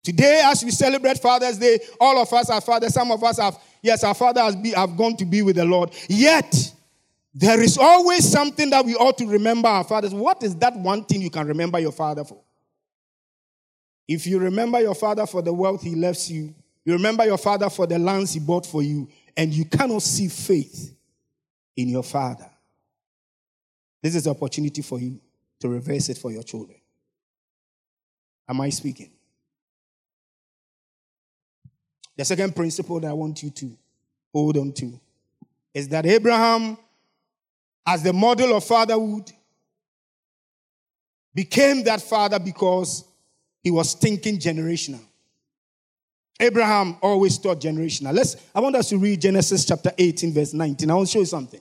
Today, 0.04 0.42
as 0.46 0.64
we 0.64 0.72
celebrate 0.72 1.20
Father's 1.20 1.58
Day, 1.58 1.80
all 2.00 2.22
of 2.22 2.32
us 2.32 2.50
are 2.50 2.62
fathers. 2.62 2.94
Some 2.94 3.12
of 3.12 3.22
us 3.24 3.38
have, 3.38 3.58
yes, 3.82 4.04
our 4.04 4.14
father 4.14 4.42
has 4.42 4.56
be, 4.56 4.72
have 4.72 4.96
gone 4.96 5.18
to 5.18 5.26
be 5.26 5.42
with 5.42 5.58
the 5.58 5.66
Lord. 5.66 5.92
Yet, 6.08 6.74
there 7.34 7.62
is 7.62 7.78
always 7.78 8.30
something 8.30 8.70
that 8.72 8.86
we 8.86 8.96
ought 8.96 9.18
to 9.20 9.28
remember 9.28 9.68
our 9.68 9.84
fathers. 9.84 10.14
What 10.14 10.44
is 10.44 10.56
that 10.58 10.76
one 10.76 11.06
thing 11.06 11.22
you 11.22 11.30
can 11.30 11.48
remember 11.48 11.80
your 11.80 11.92
father 11.92 12.24
for? 12.24 12.42
If 14.08 14.26
you 14.26 14.40
remember 14.40 14.82
your 14.82 14.96
father 14.96 15.28
for 15.28 15.42
the 15.42 15.54
wealth 15.54 15.84
he 15.84 15.94
left 15.96 16.30
you, 16.30 16.56
you 16.84 16.94
remember 16.94 17.26
your 17.26 17.38
father 17.38 17.70
for 17.70 17.86
the 17.86 18.00
lands 18.00 18.34
he 18.34 18.40
bought 18.40 18.66
for 18.66 18.82
you, 18.82 19.08
and 19.38 19.54
you 19.54 19.66
cannot 19.66 20.02
see 20.02 20.28
faith 20.28 20.96
in 21.78 21.88
your 21.88 22.04
father, 22.04 22.50
this 24.02 24.16
is 24.16 24.24
the 24.24 24.32
opportunity 24.32 24.82
for 24.82 25.00
you 25.00 25.20
to 25.60 25.70
reverse 25.70 26.10
it 26.10 26.18
for 26.18 26.32
your 26.32 26.44
children. 26.44 26.80
Am 28.48 28.60
I 28.62 28.70
speaking? 28.70 29.12
The 32.18 32.26
second 32.26 32.56
principle 32.56 33.00
that 33.00 33.08
I 33.08 33.14
want 33.14 33.44
you 33.44 33.50
to 33.52 33.78
hold 34.34 34.58
on 34.58 34.74
to 34.74 35.00
is 35.74 35.88
that 35.90 36.06
Abraham 36.06 36.78
as 37.86 38.04
the 38.04 38.14
model 38.14 38.56
of 38.56 38.64
fatherhood, 38.64 39.32
became 41.34 41.84
that 41.84 42.02
father 42.02 42.40
because 42.40 43.04
he 43.62 43.72
was 43.72 43.94
thinking 43.94 44.38
generational. 44.38 45.02
Abraham 46.40 46.98
always 47.02 47.38
thought 47.38 47.60
generational. 47.60 48.14
Let's, 48.14 48.36
I 48.56 48.62
want 48.62 48.76
us 48.76 48.90
to 48.90 48.98
read 48.98 49.22
Genesis 49.22 49.66
chapter 49.66 49.92
18, 49.98 50.34
verse 50.34 50.54
19. 50.54 50.90
I 50.90 50.94
want 50.94 51.08
to 51.08 51.12
show 51.12 51.20
you 51.20 51.26
something. 51.26 51.60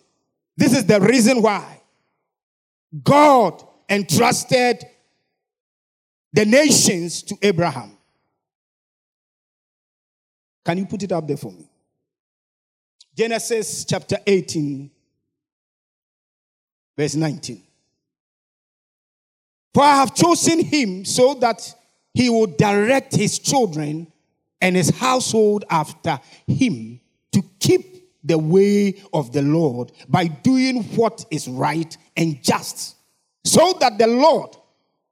This 0.56 0.76
is 0.76 0.84
the 0.84 1.00
reason 1.00 1.42
why 1.42 1.80
God 3.02 3.64
entrusted 3.88 4.84
the 6.32 6.44
nations 6.44 7.22
to 7.22 7.36
Abraham. 7.42 7.96
Can 10.64 10.78
you 10.78 10.86
put 10.86 11.02
it 11.02 11.12
up 11.12 11.26
there 11.26 11.36
for 11.36 11.50
me? 11.50 11.68
Genesis 13.16 13.84
chapter 13.84 14.18
18, 14.26 14.90
Verse 16.98 17.14
19. 17.14 17.62
For 19.72 19.84
I 19.84 19.96
have 19.96 20.16
chosen 20.16 20.64
him 20.64 21.04
so 21.04 21.34
that 21.34 21.72
he 22.12 22.28
will 22.28 22.48
direct 22.48 23.14
his 23.14 23.38
children 23.38 24.10
and 24.60 24.74
his 24.74 24.90
household 24.90 25.64
after 25.70 26.18
him 26.48 27.00
to 27.30 27.42
keep 27.60 28.10
the 28.24 28.36
way 28.36 29.00
of 29.12 29.32
the 29.32 29.42
Lord 29.42 29.92
by 30.08 30.26
doing 30.26 30.82
what 30.96 31.24
is 31.30 31.46
right 31.46 31.96
and 32.16 32.42
just, 32.42 32.96
so 33.44 33.74
that 33.78 33.96
the 33.96 34.08
Lord 34.08 34.56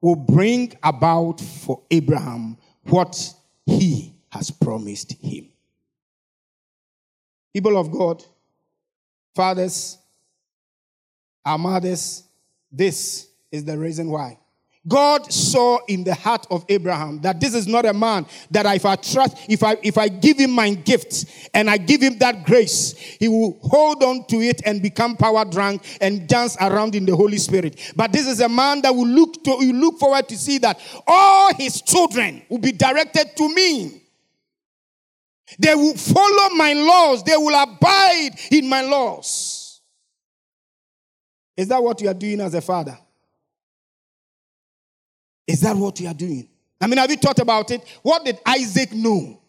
will 0.01 0.17
bring 0.17 0.73
about 0.83 1.41
for 1.41 1.83
Abraham 1.93 2.57
what 2.83 3.33
he 3.65 4.13
has 4.31 4.51
promised 4.51 5.13
him. 5.23 5.47
People 7.55 7.77
of 7.79 7.93
God, 7.93 8.25
fathers, 9.37 9.99
mothers, 11.47 12.25
this 12.73 13.29
is 13.53 13.65
the 13.65 13.79
reason 13.79 14.11
why. 14.11 14.39
God 14.89 15.33
saw 15.33 15.81
in 15.89 16.05
the 16.05 16.15
heart 16.15 16.47
of 16.51 16.65
Abraham 16.69 17.21
that 17.23 17.41
this 17.41 17.55
is 17.55 17.67
not 17.67 17.85
a 17.87 17.93
man 17.93 18.25
that 18.53 18.67
if 18.77 18.87
I 18.87 18.95
trust, 18.97 19.37
if 19.49 19.65
I 19.65 19.77
if 19.83 19.99
I 19.99 20.09
give 20.09 20.39
him 20.39 20.53
my 20.53 20.75
gifts 20.75 21.49
and 21.53 21.69
I 21.69 21.77
give 21.77 22.01
him 22.01 22.19
that 22.19 22.47
grace, 22.47 22.93
he 22.93 23.27
will 23.27 23.59
hold 23.63 24.05
on 24.05 24.27
to 24.27 24.37
it 24.37 24.63
and 24.65 24.81
become 24.81 25.17
power 25.17 25.45
drunk 25.45 25.83
and 26.01 26.29
dance 26.29 26.57
around 26.61 26.95
in 26.95 27.05
the 27.05 27.17
Holy 27.17 27.39
Spirit. 27.39 27.95
But 27.97 28.13
this 28.13 28.29
is 28.29 28.41
a 28.41 28.49
man 28.49 28.83
that 28.83 28.95
will 28.95 29.09
look 29.09 29.43
to 29.45 29.65
you 29.65 29.73
look 29.73 29.99
forward 29.99 30.29
to 30.29 30.39
see 30.39 30.59
that 30.59 30.79
all 31.07 31.53
his 31.55 31.83
children 31.83 32.43
will 32.49 32.59
be 32.59 32.73
directed 32.73 33.37
to 33.37 33.55
me. 33.55 34.03
They 35.59 35.75
will 35.75 35.97
follow 35.97 36.55
my 36.55 36.75
laws, 36.75 37.25
they 37.25 37.37
will 37.37 37.61
abide 37.61 38.31
in 38.53 38.69
my 38.69 38.83
laws. 38.83 39.46
Is 41.57 41.69
that 41.69 41.83
what 41.83 42.01
you 42.01 42.09
are 42.09 42.15
doing 42.15 42.41
as 42.41 42.55
a 42.55 42.61
father? 42.61 42.99
Is 45.47 45.61
that 45.61 45.77
what 45.77 45.99
you 46.01 46.09
are 46.09 46.15
doing? 46.15 46.49
I 46.81 46.87
mean, 46.87 46.99
have 46.99 47.11
you 47.11 47.17
thought 47.17 47.39
about 47.39 47.71
it? 47.71 47.83
What 48.03 48.25
did 48.25 48.39
Isaac 48.45 48.93
know? 48.93 49.41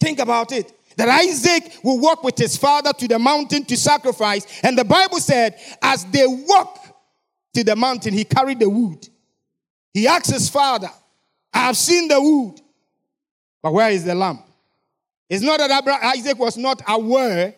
Think 0.00 0.18
about 0.18 0.52
it. 0.52 0.72
That 0.96 1.08
Isaac 1.08 1.78
will 1.84 1.98
walk 1.98 2.24
with 2.24 2.38
his 2.38 2.56
father 2.56 2.92
to 2.92 3.08
the 3.08 3.18
mountain 3.18 3.64
to 3.66 3.76
sacrifice. 3.76 4.46
And 4.62 4.78
the 4.78 4.84
Bible 4.84 5.18
said, 5.18 5.58
as 5.82 6.04
they 6.06 6.24
walk 6.26 6.78
to 7.54 7.64
the 7.64 7.76
mountain, 7.76 8.14
he 8.14 8.24
carried 8.24 8.60
the 8.60 8.70
wood. 8.70 9.06
He 9.92 10.06
asked 10.06 10.30
his 10.30 10.48
father, 10.48 10.88
I 11.52 11.58
have 11.60 11.76
seen 11.76 12.08
the 12.08 12.20
wood, 12.20 12.60
but 13.62 13.72
where 13.72 13.90
is 13.90 14.04
the 14.04 14.14
lamb? 14.14 14.38
It's 15.28 15.42
not 15.42 15.58
that 15.58 16.02
Isaac 16.04 16.38
was 16.38 16.56
not 16.56 16.80
aware 16.86 17.54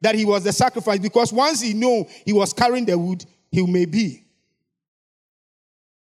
that 0.00 0.14
he 0.14 0.24
was 0.24 0.44
the 0.44 0.52
sacrifice 0.52 0.98
because 0.98 1.32
once 1.32 1.60
he 1.60 1.74
knew 1.74 2.06
he 2.24 2.32
was 2.32 2.52
carrying 2.52 2.84
the 2.84 2.98
wood, 2.98 3.24
he 3.50 3.66
may 3.66 3.84
be. 3.84 4.24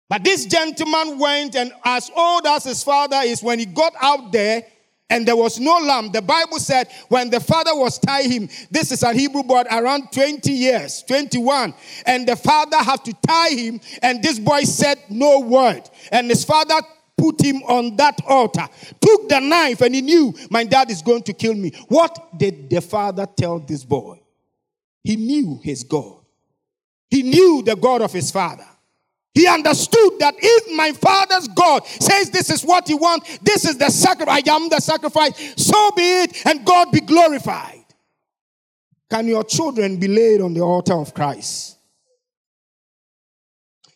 But 0.08 0.24
this 0.24 0.46
gentleman 0.46 1.18
went, 1.18 1.54
and 1.54 1.70
as 1.84 2.10
old 2.16 2.46
as 2.46 2.64
his 2.64 2.82
father 2.82 3.20
is, 3.22 3.42
when 3.42 3.58
he 3.58 3.66
got 3.66 3.92
out 4.00 4.32
there 4.32 4.64
and 5.10 5.26
there 5.26 5.36
was 5.36 5.58
no 5.58 5.78
lamb. 5.78 6.12
The 6.12 6.22
Bible 6.22 6.58
said 6.58 6.88
when 7.08 7.30
the 7.30 7.40
father 7.40 7.74
was 7.74 7.98
tying 7.98 8.30
him, 8.30 8.48
this 8.70 8.92
is 8.92 9.02
a 9.02 9.12
Hebrew 9.12 9.42
boy 9.42 9.62
around 9.70 10.12
20 10.12 10.50
years, 10.52 11.02
21, 11.06 11.74
and 12.06 12.28
the 12.28 12.36
father 12.36 12.76
had 12.78 13.04
to 13.04 13.14
tie 13.26 13.50
him, 13.50 13.80
and 14.02 14.22
this 14.22 14.38
boy 14.38 14.62
said 14.62 14.98
no 15.08 15.40
word. 15.40 15.88
And 16.12 16.28
his 16.28 16.44
father 16.44 16.80
put 17.18 17.42
him 17.42 17.56
on 17.64 17.96
that 17.96 18.20
altar, 18.26 18.66
took 19.00 19.28
the 19.28 19.40
knife, 19.40 19.82
and 19.82 19.94
he 19.94 20.00
knew 20.00 20.32
my 20.50 20.64
dad 20.64 20.90
is 20.90 21.02
going 21.02 21.22
to 21.24 21.32
kill 21.32 21.54
me. 21.54 21.72
What 21.88 22.38
did 22.38 22.70
the 22.70 22.80
father 22.80 23.26
tell 23.26 23.58
this 23.58 23.84
boy? 23.84 24.20
He 25.02 25.16
knew 25.16 25.60
his 25.62 25.84
God, 25.84 26.24
he 27.10 27.22
knew 27.22 27.62
the 27.62 27.76
God 27.76 28.02
of 28.02 28.12
his 28.12 28.30
father. 28.30 28.66
He 29.34 29.46
understood 29.46 30.18
that 30.18 30.34
if 30.36 30.76
my 30.76 30.90
father's 30.90 31.46
God 31.46 31.86
says 31.86 32.28
this 32.30 32.50
is 32.50 32.64
what 32.64 32.88
he 32.88 32.94
wants, 32.94 33.38
this 33.38 33.64
is 33.64 33.78
the 33.78 33.88
sacrifice, 33.88 34.42
I 34.44 34.50
am 34.50 34.68
the 34.68 34.80
sacrifice, 34.80 35.54
so 35.56 35.92
be 35.92 36.22
it, 36.22 36.44
and 36.44 36.66
God 36.66 36.90
be 36.90 37.00
glorified. 37.00 37.84
Can 39.08 39.28
your 39.28 39.44
children 39.44 39.96
be 39.96 40.08
laid 40.08 40.40
on 40.40 40.54
the 40.54 40.60
altar 40.60 40.94
of 40.94 41.14
Christ? 41.14 41.77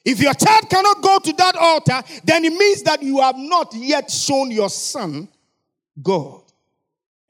If 0.05 0.21
your 0.21 0.35
child 0.35 0.69
cannot 0.69 1.01
go 1.01 1.19
to 1.19 1.33
that 1.35 1.57
altar, 1.57 2.03
then 2.25 2.45
it 2.45 2.53
means 2.53 2.83
that 2.83 3.03
you 3.03 3.21
have 3.21 3.37
not 3.37 3.73
yet 3.75 4.11
shown 4.11 4.51
your 4.51 4.71
son 4.71 5.29
God. 6.01 6.43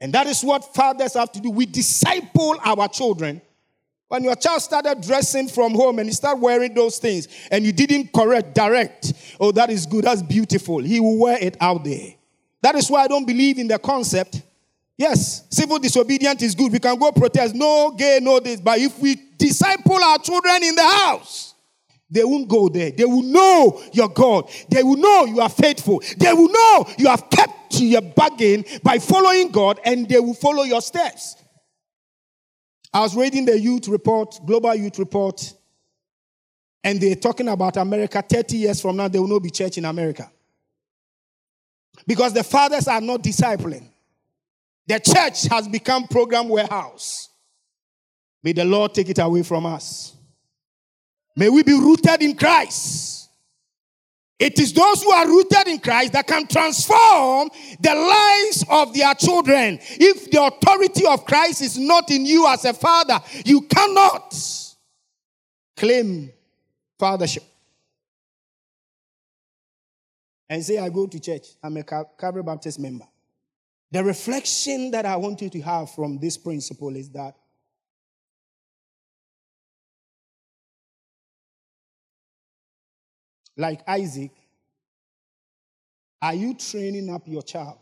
And 0.01 0.13
that 0.15 0.27
is 0.27 0.43
what 0.43 0.75
fathers 0.75 1.15
have 1.15 1.31
to 1.33 1.41
do. 1.41 1.51
We 1.51 1.67
disciple 1.67 2.57
our 2.65 2.89
children 2.89 3.41
when 4.13 4.25
your 4.25 4.35
child 4.35 4.61
started 4.61 5.01
dressing 5.01 5.49
from 5.49 5.73
home 5.73 5.99
and 5.99 6.07
he 6.07 6.13
started 6.13 6.43
wearing 6.43 6.75
those 6.75 6.99
things 6.99 7.29
and 7.51 7.65
you 7.65 7.73
didn't 7.73 8.13
correct, 8.13 8.55
direct, 8.55 9.15
oh, 9.41 9.53
that 9.53 9.71
is 9.71 9.87
good, 9.87 10.05
that's 10.05 10.21
beautiful. 10.21 10.81
He 10.81 11.01
will 11.01 11.19
wear 11.19 11.39
it 11.41 11.57
out 11.63 11.83
there. 11.85 12.09
That 12.61 12.75
is 12.75 12.91
why 12.91 13.05
I 13.05 13.09
don't 13.09 13.27
believe 13.27 13.59
in 13.59 13.69
the 13.69 13.79
concept. 13.79 14.43
Yes, 14.99 15.47
civil 15.49 15.79
disobedience 15.79 16.43
is 16.43 16.55
good. 16.55 16.71
We 16.71 16.79
can 16.79 16.99
go 16.99 17.11
protest, 17.11 17.55
no 17.55 17.93
gay, 17.93 18.19
no 18.21 18.39
this. 18.39 18.61
But 18.61 18.81
if 18.81 18.99
we 18.99 19.17
disciple 19.39 20.05
our 20.05 20.19
children 20.19 20.63
in 20.63 20.75
the 20.75 20.83
house, 20.83 21.52
they 22.13 22.25
won't 22.25 22.47
go 22.47 22.69
there. 22.69 22.91
They 22.91 23.07
will 23.07 23.23
know 23.23 23.83
your 23.95 24.11
God. 24.11 24.51
They 24.69 24.83
will 24.83 24.99
know 24.99 25.25
you 25.25 25.41
are 25.41 25.49
faithful. 25.49 26.03
They 26.19 26.31
will 26.33 26.51
know 26.51 26.87
you 26.99 27.09
have 27.09 27.31
kept 27.31 27.73
to 27.73 27.87
your 27.87 28.03
bargain 28.03 28.67
by 28.83 28.99
following 28.99 29.51
God 29.51 29.81
and 29.83 30.07
they 30.07 30.21
will 30.21 30.35
follow 30.35 30.63
your 30.63 30.83
steps. 30.83 31.37
I 32.93 33.01
was 33.01 33.17
reading 33.17 33.47
the 33.47 33.59
youth 33.59 33.89
report, 33.89 34.39
global 34.45 34.75
youth 34.75 34.99
report, 34.99 35.55
and 36.85 37.01
they're 37.01 37.15
talking 37.15 37.49
about 37.49 37.79
America 37.79 38.21
30 38.21 38.57
years 38.59 38.83
from 38.83 38.97
now, 38.97 39.09
there 39.09 39.23
will 39.23 39.29
not 39.29 39.43
be 39.43 39.49
church 39.49 39.79
in 39.79 39.87
America. 39.87 40.31
Because 42.07 42.35
the 42.35 42.45
fathers 42.45 42.89
are 42.89 43.01
not 43.01 43.23
discipling. 43.23 43.89
The 44.87 45.01
church 45.01 45.45
has 45.45 45.67
become 45.67 46.07
program 46.09 46.51
warehouse. 46.51 47.31
May 48.43 48.53
the 48.53 48.67
Lord 48.67 48.93
take 48.93 49.09
it 49.09 49.19
away 49.19 49.43
from 49.45 49.65
us. 49.65 50.15
May 51.37 51.49
we 51.49 51.63
be 51.63 51.73
rooted 51.73 52.23
in 52.23 52.37
Christ. 52.37 53.31
It 54.39 54.59
is 54.59 54.73
those 54.73 55.03
who 55.05 55.11
are 55.13 55.27
rooted 55.27 55.69
in 55.69 55.79
Christ 55.79 56.15
that 56.15 56.27
can 56.27 56.49
transform 56.49 57.49
the 57.81 57.95
lives 57.95 58.65
of 58.69 58.93
their 58.93 59.15
children. 59.15 59.79
If 59.83 60.31
the 60.33 60.43
authority 60.43 61.07
of 61.07 61.25
Christ 61.25 61.63
is 61.63 61.79
not 61.79 62.11
in 62.11 62.27
you 62.27 62.49
as 62.49 62.65
a 62.65 62.75
father, 62.75 63.21
you 63.45 63.63
cannot 63.63 64.35
claim 65.77 66.33
fathership. 67.01 67.45
And 70.49 70.63
say, 70.65 70.79
I 70.79 70.89
go 70.89 71.07
to 71.07 71.21
church, 71.21 71.47
I'm 71.63 71.77
a 71.77 71.85
Calvary 71.85 72.43
Baptist 72.43 72.81
member. 72.81 73.07
The 73.93 74.03
reflection 74.03 74.91
that 74.91 75.07
I 75.07 75.17
want 75.17 75.41
you 75.41 75.51
to 75.51 75.61
have 75.61 75.91
from 75.93 76.19
this 76.19 76.37
principle 76.37 76.97
is 76.97 77.11
that 77.11 77.37
like 83.57 83.81
Isaac, 83.87 84.31
are 86.21 86.35
you 86.35 86.55
training 86.55 87.11
up 87.11 87.23
your 87.27 87.43
child 87.43 87.79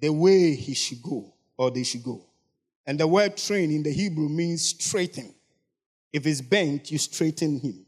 the 0.00 0.10
way 0.10 0.54
he 0.54 0.74
should 0.74 1.02
go 1.02 1.32
or 1.56 1.70
they 1.70 1.84
should 1.84 2.02
go? 2.02 2.24
And 2.86 2.98
the 2.98 3.06
word 3.06 3.36
train 3.36 3.70
in 3.70 3.82
the 3.82 3.92
Hebrew 3.92 4.28
means 4.28 4.64
straighten. 4.64 5.34
If 6.12 6.26
it's 6.26 6.40
bent, 6.40 6.90
you 6.90 6.98
straighten 6.98 7.60
him. 7.60 7.84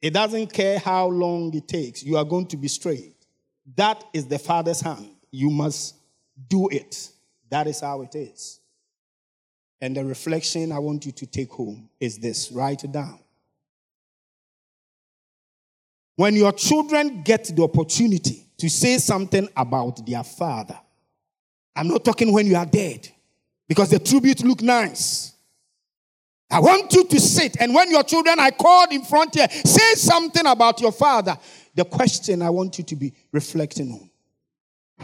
It 0.00 0.14
doesn't 0.14 0.52
care 0.52 0.78
how 0.78 1.08
long 1.08 1.54
it 1.54 1.68
takes, 1.68 2.02
you 2.02 2.16
are 2.16 2.24
going 2.24 2.46
to 2.46 2.56
be 2.56 2.68
straight. 2.68 3.14
That 3.76 4.02
is 4.12 4.26
the 4.26 4.38
Father's 4.38 4.80
hand. 4.80 5.10
You 5.30 5.50
must 5.50 5.94
do 6.48 6.68
it. 6.68 7.10
That 7.50 7.66
is 7.66 7.80
how 7.80 8.02
it 8.02 8.14
is. 8.14 8.60
And 9.80 9.96
the 9.96 10.04
reflection 10.04 10.72
I 10.72 10.78
want 10.78 11.06
you 11.06 11.12
to 11.12 11.26
take 11.26 11.50
home 11.50 11.88
is 12.00 12.18
this 12.18 12.50
write 12.52 12.84
it 12.84 12.92
down. 12.92 13.18
When 16.16 16.34
your 16.34 16.52
children 16.52 17.22
get 17.22 17.44
the 17.44 17.62
opportunity 17.62 18.46
to 18.58 18.68
say 18.68 18.98
something 18.98 19.48
about 19.56 20.06
their 20.06 20.22
father, 20.22 20.78
I'm 21.74 21.88
not 21.88 22.04
talking 22.04 22.32
when 22.32 22.46
you 22.46 22.56
are 22.56 22.66
dead, 22.66 23.08
because 23.68 23.90
the 23.90 23.98
tribute 23.98 24.44
look 24.44 24.60
nice. 24.60 25.32
I 26.50 26.60
want 26.60 26.92
you 26.92 27.04
to 27.04 27.20
sit, 27.20 27.56
and 27.60 27.74
when 27.74 27.90
your 27.90 28.02
children 28.02 28.38
are 28.40 28.50
called 28.50 28.92
in 28.92 29.04
front 29.04 29.34
here, 29.34 29.48
say 29.48 29.94
something 29.94 30.44
about 30.46 30.80
your 30.80 30.92
father. 30.92 31.38
The 31.74 31.84
question 31.84 32.42
I 32.42 32.50
want 32.50 32.76
you 32.78 32.84
to 32.84 32.96
be 32.96 33.14
reflecting 33.32 33.92
on 33.92 34.10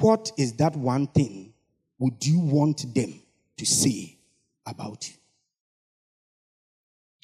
what 0.01 0.33
is 0.37 0.53
that 0.55 0.77
one 0.77 1.07
thing 1.07 1.55
would 1.99 2.27
you 2.27 2.41
want 2.41 2.93
them 2.95 3.23
to 3.57 3.65
say 3.65 4.19
about 4.67 5.09
you? 5.09 5.15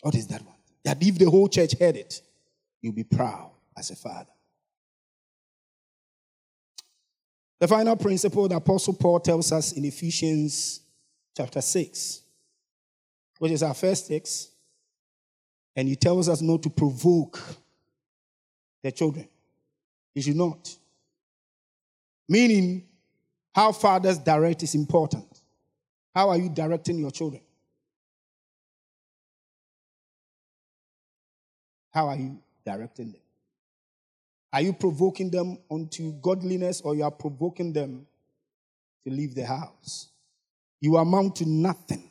What 0.01 0.14
is 0.14 0.27
that 0.29 0.40
one? 0.42 0.57
That 0.85 1.03
if 1.03 1.18
the 1.18 1.29
whole 1.29 1.49
church 1.49 1.79
heard 1.79 1.97
it, 1.97 2.23
you'll 2.81 2.95
be 2.95 3.05
proud 3.05 3.51
as 3.76 3.90
a 3.90 3.96
father. 3.96 4.30
The 7.61 7.68
final 7.68 7.96
principle 7.96 8.48
the 8.48 8.56
Apostle 8.56 8.94
Paul 8.94 9.20
tells 9.20 9.52
us 9.52 9.72
in 9.72 9.85
Ephesians 9.85 10.80
chapter 11.37 11.61
6, 11.61 12.22
which 13.38 13.52
is 13.52 13.62
our 13.62 13.74
first 13.74 14.08
text, 14.08 14.50
and 15.76 15.88
he 15.88 15.96
tells 15.96 16.28
us 16.28 16.42
not 16.42 16.62
to 16.64 16.70
provoke 16.70 17.38
the 18.82 18.90
children. 18.90 19.28
You 20.14 20.22
should 20.22 20.37
not. 20.37 20.76
Meaning, 22.28 22.85
how 23.54 23.72
fathers 23.72 24.18
direct 24.18 24.62
is 24.62 24.74
important. 24.74 25.26
How 26.14 26.30
are 26.30 26.38
you 26.38 26.48
directing 26.48 26.98
your 26.98 27.11
children? 27.11 27.42
How 31.92 32.08
are 32.08 32.16
you 32.16 32.38
directing 32.64 33.12
them? 33.12 33.21
Are 34.52 34.60
you 34.60 34.72
provoking 34.74 35.30
them 35.30 35.58
unto 35.70 36.12
godliness 36.12 36.82
or 36.82 36.94
you 36.94 37.04
are 37.04 37.10
provoking 37.10 37.72
them 37.72 38.06
to 39.04 39.12
leave 39.12 39.34
the 39.34 39.46
house? 39.46 40.08
You 40.80 40.96
amount 40.96 41.36
to 41.36 41.48
nothing. 41.48 42.10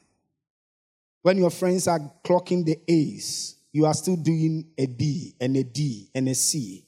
When 1.22 1.38
your 1.38 1.52
friends 1.52 1.88
are 1.88 2.00
clocking 2.24 2.66
the 2.66 2.80
A's, 2.88 3.56
you 3.72 3.86
are 3.86 3.94
still 3.94 4.16
doing 4.16 4.72
a 4.78 4.88
B 4.88 5.36
and 5.40 5.56
a 5.56 5.64
D 5.64 6.10
and 6.16 6.28
a 6.28 6.36
C. 6.36 6.86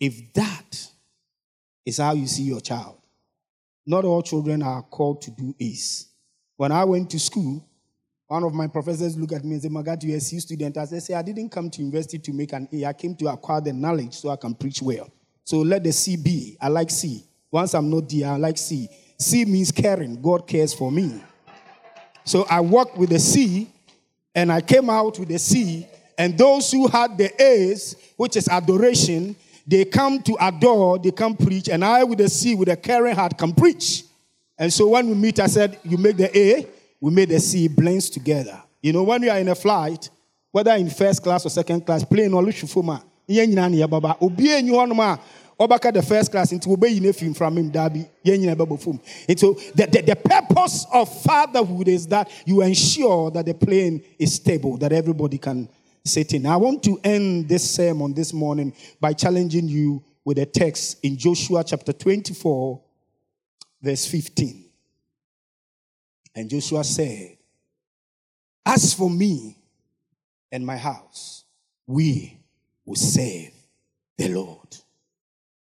If 0.00 0.32
that 0.34 0.88
is 1.84 1.98
how 1.98 2.14
you 2.14 2.26
see 2.26 2.42
your 2.42 2.60
child, 2.60 2.98
not 3.86 4.04
all 4.04 4.20
children 4.20 4.62
are 4.62 4.82
called 4.82 5.22
to 5.22 5.30
do 5.30 5.54
A's. 5.60 6.08
When 6.56 6.72
I 6.72 6.84
went 6.84 7.10
to 7.10 7.20
school, 7.20 7.64
one 8.28 8.42
of 8.42 8.52
my 8.54 8.66
professors 8.66 9.16
looked 9.16 9.32
at 9.32 9.44
me 9.44 9.52
and 9.52 9.62
said, 9.62 9.70
Magat, 9.70 10.02
you're 10.02 10.16
a 10.16 10.20
C 10.20 10.40
student. 10.40 10.76
I 10.76 10.84
said, 10.84 11.02
say, 11.02 11.14
I 11.14 11.22
didn't 11.22 11.50
come 11.50 11.70
to 11.70 11.80
university 11.80 12.18
to 12.18 12.32
make 12.32 12.52
an 12.52 12.68
A. 12.72 12.86
I 12.86 12.92
came 12.92 13.14
to 13.16 13.28
acquire 13.28 13.60
the 13.60 13.72
knowledge 13.72 14.14
so 14.14 14.30
I 14.30 14.36
can 14.36 14.54
preach 14.54 14.82
well. 14.82 15.08
So 15.44 15.58
let 15.58 15.84
the 15.84 15.92
C 15.92 16.16
be. 16.16 16.56
I 16.60 16.68
like 16.68 16.90
C. 16.90 17.24
Once 17.52 17.74
I'm 17.74 17.88
not 17.88 18.08
D, 18.08 18.24
I 18.24 18.36
like 18.36 18.58
C. 18.58 18.88
C 19.18 19.44
means 19.44 19.70
caring. 19.70 20.20
God 20.20 20.46
cares 20.46 20.74
for 20.74 20.90
me. 20.90 21.22
So 22.24 22.44
I 22.50 22.60
worked 22.60 22.98
with 22.98 23.10
the 23.10 23.20
C 23.20 23.70
and 24.34 24.50
I 24.50 24.60
came 24.60 24.90
out 24.90 25.18
with 25.18 25.28
the 25.28 25.38
C. 25.38 25.86
And 26.18 26.36
those 26.36 26.72
who 26.72 26.88
had 26.88 27.16
the 27.16 27.30
A's, 27.40 27.94
which 28.16 28.36
is 28.36 28.48
adoration, 28.48 29.36
they 29.66 29.84
come 29.84 30.20
to 30.22 30.36
adore, 30.40 30.98
they 30.98 31.12
come 31.12 31.36
preach. 31.36 31.68
And 31.68 31.84
I, 31.84 32.02
with 32.02 32.18
the 32.18 32.28
C, 32.28 32.56
with 32.56 32.68
a 32.68 32.76
caring 32.76 33.14
heart, 33.14 33.38
can 33.38 33.52
preach. 33.52 34.04
And 34.58 34.72
so 34.72 34.88
when 34.88 35.08
we 35.08 35.14
meet, 35.14 35.38
I 35.38 35.46
said, 35.46 35.78
You 35.84 35.98
make 35.98 36.16
the 36.16 36.36
A, 36.36 36.66
we 37.00 37.10
made 37.10 37.28
the 37.28 37.40
C 37.40 37.68
blends 37.68 38.10
together. 38.10 38.62
You 38.82 38.92
know, 38.92 39.02
when 39.02 39.22
you 39.22 39.30
are 39.30 39.38
in 39.38 39.48
a 39.48 39.54
flight, 39.54 40.10
whether 40.52 40.72
in 40.72 40.88
first 40.88 41.22
class 41.22 41.44
or 41.44 41.50
second 41.50 41.84
class, 41.84 42.04
plane 42.04 42.32
or 42.32 42.42
lushufuma, 42.42 43.02
obaka 45.58 45.92
the 45.92 46.02
first 46.02 46.30
class 46.30 46.52
into 46.52 46.72
obey 46.72 47.12
film 47.12 47.34
from 47.34 47.58
him 47.58 47.70
dabi 47.70 48.08
yen 48.22 48.40
nyina 48.40 48.56
babo 48.56 48.76
fum. 48.76 49.00
And 49.28 49.38
so 49.38 49.54
the, 49.74 49.86
the, 49.86 50.02
the 50.02 50.16
purpose 50.16 50.86
of 50.92 51.22
fatherhood 51.22 51.88
is 51.88 52.06
that 52.08 52.30
you 52.46 52.62
ensure 52.62 53.30
that 53.32 53.46
the 53.46 53.54
plane 53.54 54.02
is 54.18 54.34
stable, 54.34 54.76
that 54.78 54.92
everybody 54.92 55.38
can 55.38 55.68
sit 56.04 56.34
in. 56.34 56.46
I 56.46 56.56
want 56.56 56.82
to 56.84 57.00
end 57.02 57.48
this 57.48 57.68
sermon 57.68 58.14
this 58.14 58.32
morning 58.32 58.72
by 59.00 59.12
challenging 59.12 59.68
you 59.68 60.04
with 60.24 60.38
a 60.38 60.46
text 60.46 60.98
in 61.02 61.16
Joshua 61.16 61.64
chapter 61.64 61.92
24 61.92 62.80
verse 63.82 64.06
15. 64.06 64.65
And 66.36 66.50
Joshua 66.50 66.84
said, 66.84 67.38
As 68.64 68.92
for 68.92 69.08
me 69.08 69.56
and 70.52 70.64
my 70.64 70.76
house, 70.76 71.44
we 71.86 72.38
will 72.84 72.94
serve 72.94 73.52
the 74.18 74.28
Lord. 74.28 74.58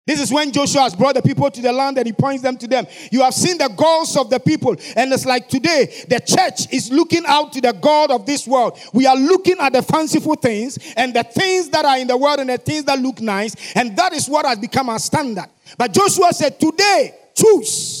This 0.05 0.19
is 0.19 0.31
when 0.31 0.51
Joshua 0.51 0.81
has 0.81 0.95
brought 0.95 1.15
the 1.15 1.21
people 1.21 1.49
to 1.49 1.61
the 1.61 1.71
land 1.71 1.97
and 1.97 2.05
he 2.05 2.13
points 2.13 2.43
them 2.43 2.57
to 2.57 2.67
them. 2.67 2.85
You 3.11 3.21
have 3.21 3.33
seen 3.33 3.57
the 3.57 3.69
goals 3.69 4.17
of 4.17 4.29
the 4.29 4.39
people. 4.39 4.75
And 4.95 5.13
it's 5.13 5.25
like 5.25 5.47
today, 5.47 5.85
the 6.09 6.19
church 6.19 6.71
is 6.73 6.91
looking 6.91 7.23
out 7.27 7.53
to 7.53 7.61
the 7.61 7.71
God 7.71 8.11
of 8.11 8.25
this 8.25 8.47
world. 8.47 8.77
We 8.93 9.05
are 9.05 9.15
looking 9.15 9.57
at 9.59 9.73
the 9.73 9.81
fanciful 9.81 10.35
things 10.35 10.77
and 10.97 11.13
the 11.13 11.23
things 11.23 11.69
that 11.69 11.85
are 11.85 11.97
in 11.97 12.07
the 12.07 12.17
world 12.17 12.39
and 12.39 12.49
the 12.49 12.57
things 12.57 12.83
that 12.85 12.99
look 12.99 13.21
nice. 13.21 13.55
And 13.75 13.95
that 13.95 14.13
is 14.13 14.27
what 14.27 14.45
has 14.45 14.59
become 14.59 14.89
our 14.89 14.99
standard. 14.99 15.47
But 15.77 15.93
Joshua 15.93 16.33
said, 16.33 16.59
Today, 16.59 17.15
choose 17.35 18.00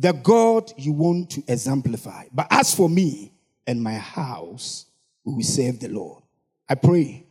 the 0.00 0.12
God 0.12 0.72
you 0.78 0.92
want 0.92 1.28
to 1.32 1.44
exemplify. 1.46 2.24
But 2.32 2.46
as 2.50 2.74
for 2.74 2.88
me 2.88 3.34
and 3.66 3.82
my 3.82 3.92
house, 3.92 4.86
we 5.24 5.34
will 5.34 5.42
serve 5.42 5.78
the 5.78 5.88
Lord. 5.88 6.22
I 6.66 6.74
pray 6.74 7.26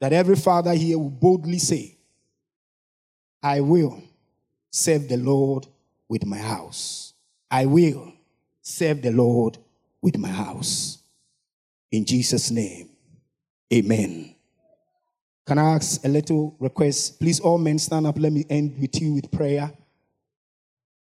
that 0.00 0.14
every 0.14 0.36
father 0.36 0.72
here 0.72 0.98
will 0.98 1.10
boldly 1.10 1.58
say, 1.58 1.98
I 3.42 3.60
will 3.60 4.02
serve 4.70 5.06
the 5.06 5.18
Lord 5.18 5.66
with 6.08 6.24
my 6.24 6.38
house. 6.38 7.12
I 7.50 7.66
will 7.66 8.14
serve 8.62 9.02
the 9.02 9.10
Lord 9.10 9.58
with 10.00 10.16
my 10.16 10.30
house. 10.30 11.02
In 11.92 12.06
Jesus' 12.06 12.50
name, 12.50 12.88
amen. 13.70 14.34
Can 15.46 15.58
I 15.58 15.74
ask 15.74 16.02
a 16.02 16.08
little 16.08 16.56
request? 16.58 17.20
Please, 17.20 17.38
all 17.38 17.58
men, 17.58 17.78
stand 17.78 18.06
up. 18.06 18.18
Let 18.18 18.32
me 18.32 18.46
end 18.48 18.78
with 18.80 18.98
you 18.98 19.12
with 19.12 19.30
prayer. 19.30 19.70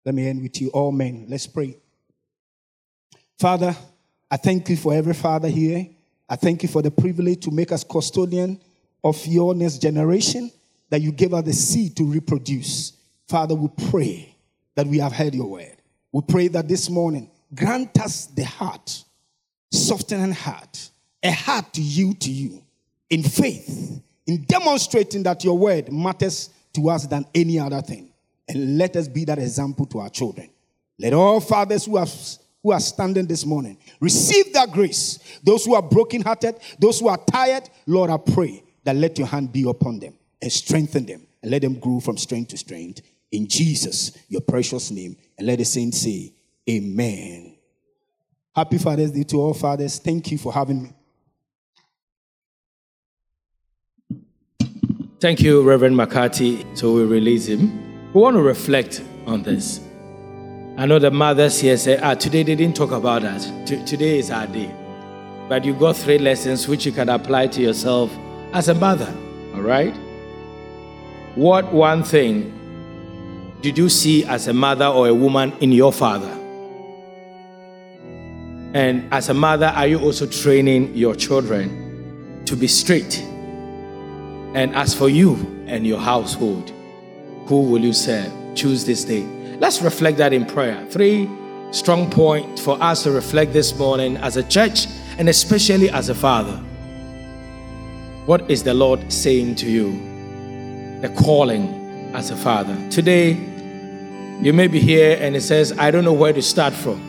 Let 0.05 0.15
me 0.15 0.27
end 0.27 0.41
with 0.41 0.59
you, 0.61 0.69
all 0.69 0.91
men. 0.91 1.25
Let's 1.27 1.47
pray. 1.47 1.77
Father, 3.37 3.75
I 4.29 4.37
thank 4.37 4.69
you 4.69 4.77
for 4.77 4.93
every 4.93 5.13
father 5.13 5.47
here. 5.47 5.87
I 6.27 6.35
thank 6.35 6.63
you 6.63 6.69
for 6.69 6.81
the 6.81 6.91
privilege 6.91 7.43
to 7.45 7.51
make 7.51 7.71
us 7.71 7.83
custodian 7.83 8.61
of 9.03 9.25
your 9.25 9.55
next 9.55 9.81
generation 9.81 10.51
that 10.89 11.01
you 11.01 11.11
gave 11.11 11.33
us 11.33 11.45
the 11.45 11.53
seed 11.53 11.95
to 11.97 12.03
reproduce. 12.03 12.93
Father, 13.27 13.55
we 13.55 13.69
pray 13.89 14.35
that 14.75 14.87
we 14.87 14.99
have 14.99 15.11
heard 15.11 15.35
your 15.35 15.47
word. 15.47 15.75
We 16.11 16.21
pray 16.21 16.47
that 16.49 16.67
this 16.67 16.89
morning, 16.89 17.29
grant 17.53 17.99
us 17.99 18.25
the 18.27 18.43
heart, 18.43 19.03
soften 19.71 20.21
and 20.21 20.33
heart, 20.33 20.89
a 21.21 21.31
heart 21.31 21.73
to 21.73 21.81
yield 21.81 22.19
to 22.21 22.31
you 22.31 22.63
in 23.09 23.23
faith, 23.23 24.01
in 24.25 24.43
demonstrating 24.43 25.23
that 25.23 25.43
your 25.43 25.57
word 25.57 25.91
matters 25.91 26.49
to 26.73 26.89
us 26.89 27.07
than 27.07 27.25
any 27.33 27.59
other 27.59 27.81
thing. 27.81 28.08
And 28.49 28.79
let 28.79 28.95
us 28.95 29.07
be 29.07 29.25
that 29.25 29.37
example 29.37 29.85
to 29.85 29.99
our 29.99 30.09
children. 30.09 30.49
Let 30.97 31.13
all 31.13 31.39
fathers 31.39 31.85
who 31.85 31.97
are, 31.97 32.07
who 32.63 32.71
are 32.71 32.79
standing 32.79 33.27
this 33.27 33.45
morning 33.45 33.77
receive 34.01 34.51
that 34.53 34.71
grace. 34.71 35.19
Those 35.43 35.63
who 35.65 35.75
are 35.75 35.83
brokenhearted, 35.83 36.55
those 36.79 36.99
who 36.99 37.07
are 37.07 37.17
tired, 37.17 37.69
Lord, 37.85 38.09
I 38.09 38.17
pray 38.17 38.63
that 38.83 38.95
let 38.95 39.19
your 39.19 39.27
hand 39.27 39.53
be 39.53 39.69
upon 39.69 39.99
them 39.99 40.15
and 40.41 40.51
strengthen 40.51 41.05
them 41.05 41.21
and 41.43 41.51
let 41.51 41.61
them 41.61 41.79
grow 41.79 41.99
from 41.99 42.17
strength 42.17 42.49
to 42.49 42.57
strength. 42.57 43.01
In 43.31 43.47
Jesus, 43.47 44.17
your 44.27 44.41
precious 44.41 44.89
name. 44.89 45.15
And 45.37 45.45
let 45.45 45.59
the 45.59 45.65
saints 45.65 46.01
say, 46.01 46.33
Amen. 46.67 47.55
Happy 48.55 48.79
Father's 48.79 49.11
Day 49.11 49.23
to 49.23 49.37
all 49.37 49.53
fathers. 49.53 49.99
Thank 49.99 50.31
you 50.31 50.37
for 50.39 50.51
having 50.51 50.83
me. 50.83 50.89
Thank 55.19 55.41
you, 55.41 55.61
Reverend 55.61 55.95
McCarthy. 55.95 56.65
So 56.73 56.93
we 56.93 57.03
release 57.03 57.45
him. 57.45 57.88
We 58.11 58.21
want 58.21 58.37
to 58.37 58.41
reflect 58.41 59.03
on 59.27 59.43
this. 59.43 59.79
I 60.77 60.87
know 60.87 60.97
the 60.97 61.11
mothers 61.11 61.59
here 61.59 61.77
say, 61.77 61.99
ah, 61.99 62.15
today 62.15 62.41
they 62.41 62.55
didn't 62.55 62.75
talk 62.75 62.89
about 62.89 63.21
that. 63.21 63.41
T- 63.67 63.85
today 63.85 64.17
is 64.17 64.31
our 64.31 64.47
day. 64.47 64.73
But 65.47 65.63
you 65.63 65.75
got 65.75 65.95
three 65.95 66.17
lessons 66.17 66.67
which 66.67 66.87
you 66.87 66.91
can 66.91 67.09
apply 67.09 67.47
to 67.47 67.61
yourself 67.61 68.11
as 68.51 68.67
a 68.67 68.73
mother. 68.73 69.13
All 69.53 69.61
right? 69.61 69.95
What 71.35 71.71
one 71.71 72.03
thing 72.03 72.51
did 73.61 73.77
you 73.77 73.89
see 73.89 74.25
as 74.25 74.47
a 74.47 74.53
mother 74.53 74.87
or 74.87 75.07
a 75.07 75.13
woman 75.13 75.53
in 75.59 75.71
your 75.71 75.93
father? 75.93 76.31
And 78.73 79.13
as 79.13 79.29
a 79.29 79.35
mother, 79.35 79.67
are 79.67 79.85
you 79.85 79.99
also 79.99 80.25
training 80.25 80.95
your 80.95 81.13
children 81.13 82.43
to 82.45 82.55
be 82.55 82.67
straight? 82.67 83.19
And 84.55 84.75
as 84.75 84.95
for 84.95 85.09
you 85.09 85.35
and 85.67 85.85
your 85.85 85.99
household, 85.99 86.71
who 87.49 87.63
will 87.63 87.81
you 87.81 87.91
serve? 87.91 88.31
Choose 88.55 88.85
this 88.85 89.03
day. 89.03 89.23
Let's 89.59 89.81
reflect 89.81 90.17
that 90.19 90.31
in 90.31 90.45
prayer. 90.45 90.85
Three 90.89 91.29
strong 91.71 92.09
points 92.09 92.63
for 92.63 92.81
us 92.81 93.03
to 93.03 93.11
reflect 93.11 93.51
this 93.51 93.77
morning 93.77 94.15
as 94.17 94.37
a 94.37 94.43
church 94.43 94.87
and 95.17 95.27
especially 95.27 95.89
as 95.89 96.07
a 96.07 96.15
father. 96.15 96.55
What 98.25 98.49
is 98.49 98.63
the 98.63 98.73
Lord 98.73 99.11
saying 99.11 99.55
to 99.55 99.69
you? 99.69 100.09
the 101.01 101.09
calling 101.09 102.13
as 102.13 102.29
a 102.29 102.35
father. 102.35 102.75
Today, 102.89 103.31
you 104.41 104.51
may 104.53 104.67
be 104.67 104.79
here 104.79 105.17
and 105.19 105.35
it 105.35 105.41
says, 105.41 105.77
I 105.77 105.91
don't 105.91 106.03
know 106.03 106.13
where 106.13 106.33
to 106.33 106.41
start 106.41 106.73
from. 106.73 106.99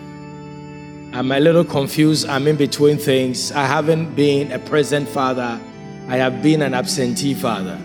I'm 1.12 1.33
a 1.33 1.40
little 1.40 1.64
confused. 1.64 2.29
I'm 2.29 2.46
in 2.46 2.57
between 2.57 2.98
things. 2.98 3.50
I 3.50 3.64
haven't 3.64 4.14
been 4.14 4.53
a 4.53 4.61
present 4.61 5.09
father, 5.09 5.61
I 6.09 6.16
have 6.16 6.42
been 6.42 6.62
an 6.62 6.74
absentee 6.74 7.35
father. 7.35 7.79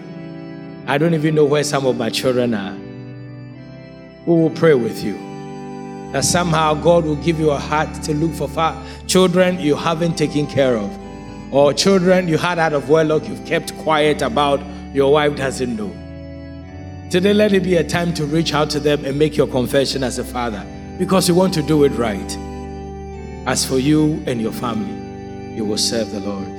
I 0.87 0.97
don't 0.99 1.13
even 1.15 1.33
know 1.33 1.45
where 1.45 1.63
some 1.63 1.85
of 1.85 1.97
my 1.97 2.09
children 2.09 2.53
are. 2.53 2.75
We 4.25 4.35
will 4.35 4.51
pray 4.51 4.75
with 4.75 5.03
you 5.03 5.13
that 6.11 6.23
somehow 6.23 6.75
God 6.75 7.05
will 7.05 7.15
give 7.15 7.39
you 7.39 7.51
a 7.51 7.57
heart 7.57 7.93
to 8.03 8.13
look 8.13 8.33
for 8.33 8.47
fa- 8.47 8.81
children 9.07 9.59
you 9.59 9.75
haven't 9.75 10.15
taken 10.15 10.45
care 10.47 10.77
of, 10.77 11.53
or 11.53 11.73
children 11.73 12.27
you 12.27 12.37
had 12.37 12.59
out 12.59 12.73
of 12.73 12.89
wedlock 12.89 13.27
you've 13.27 13.45
kept 13.45 13.75
quiet 13.79 14.21
about 14.21 14.61
your 14.93 15.11
wife 15.11 15.35
doesn't 15.35 15.75
know. 15.75 15.91
Today, 17.09 17.33
let 17.33 17.53
it 17.53 17.63
be 17.63 17.75
a 17.75 17.83
time 17.83 18.13
to 18.13 18.25
reach 18.25 18.53
out 18.53 18.69
to 18.71 18.79
them 18.79 19.05
and 19.05 19.17
make 19.17 19.35
your 19.35 19.47
confession 19.47 20.03
as 20.03 20.19
a 20.19 20.23
father 20.23 20.65
because 20.97 21.27
you 21.27 21.35
want 21.35 21.53
to 21.55 21.61
do 21.61 21.83
it 21.83 21.89
right. 21.89 22.37
As 23.47 23.65
for 23.65 23.77
you 23.77 24.23
and 24.25 24.41
your 24.41 24.51
family, 24.51 25.55
you 25.55 25.65
will 25.65 25.77
serve 25.77 26.11
the 26.11 26.19
Lord. 26.19 26.54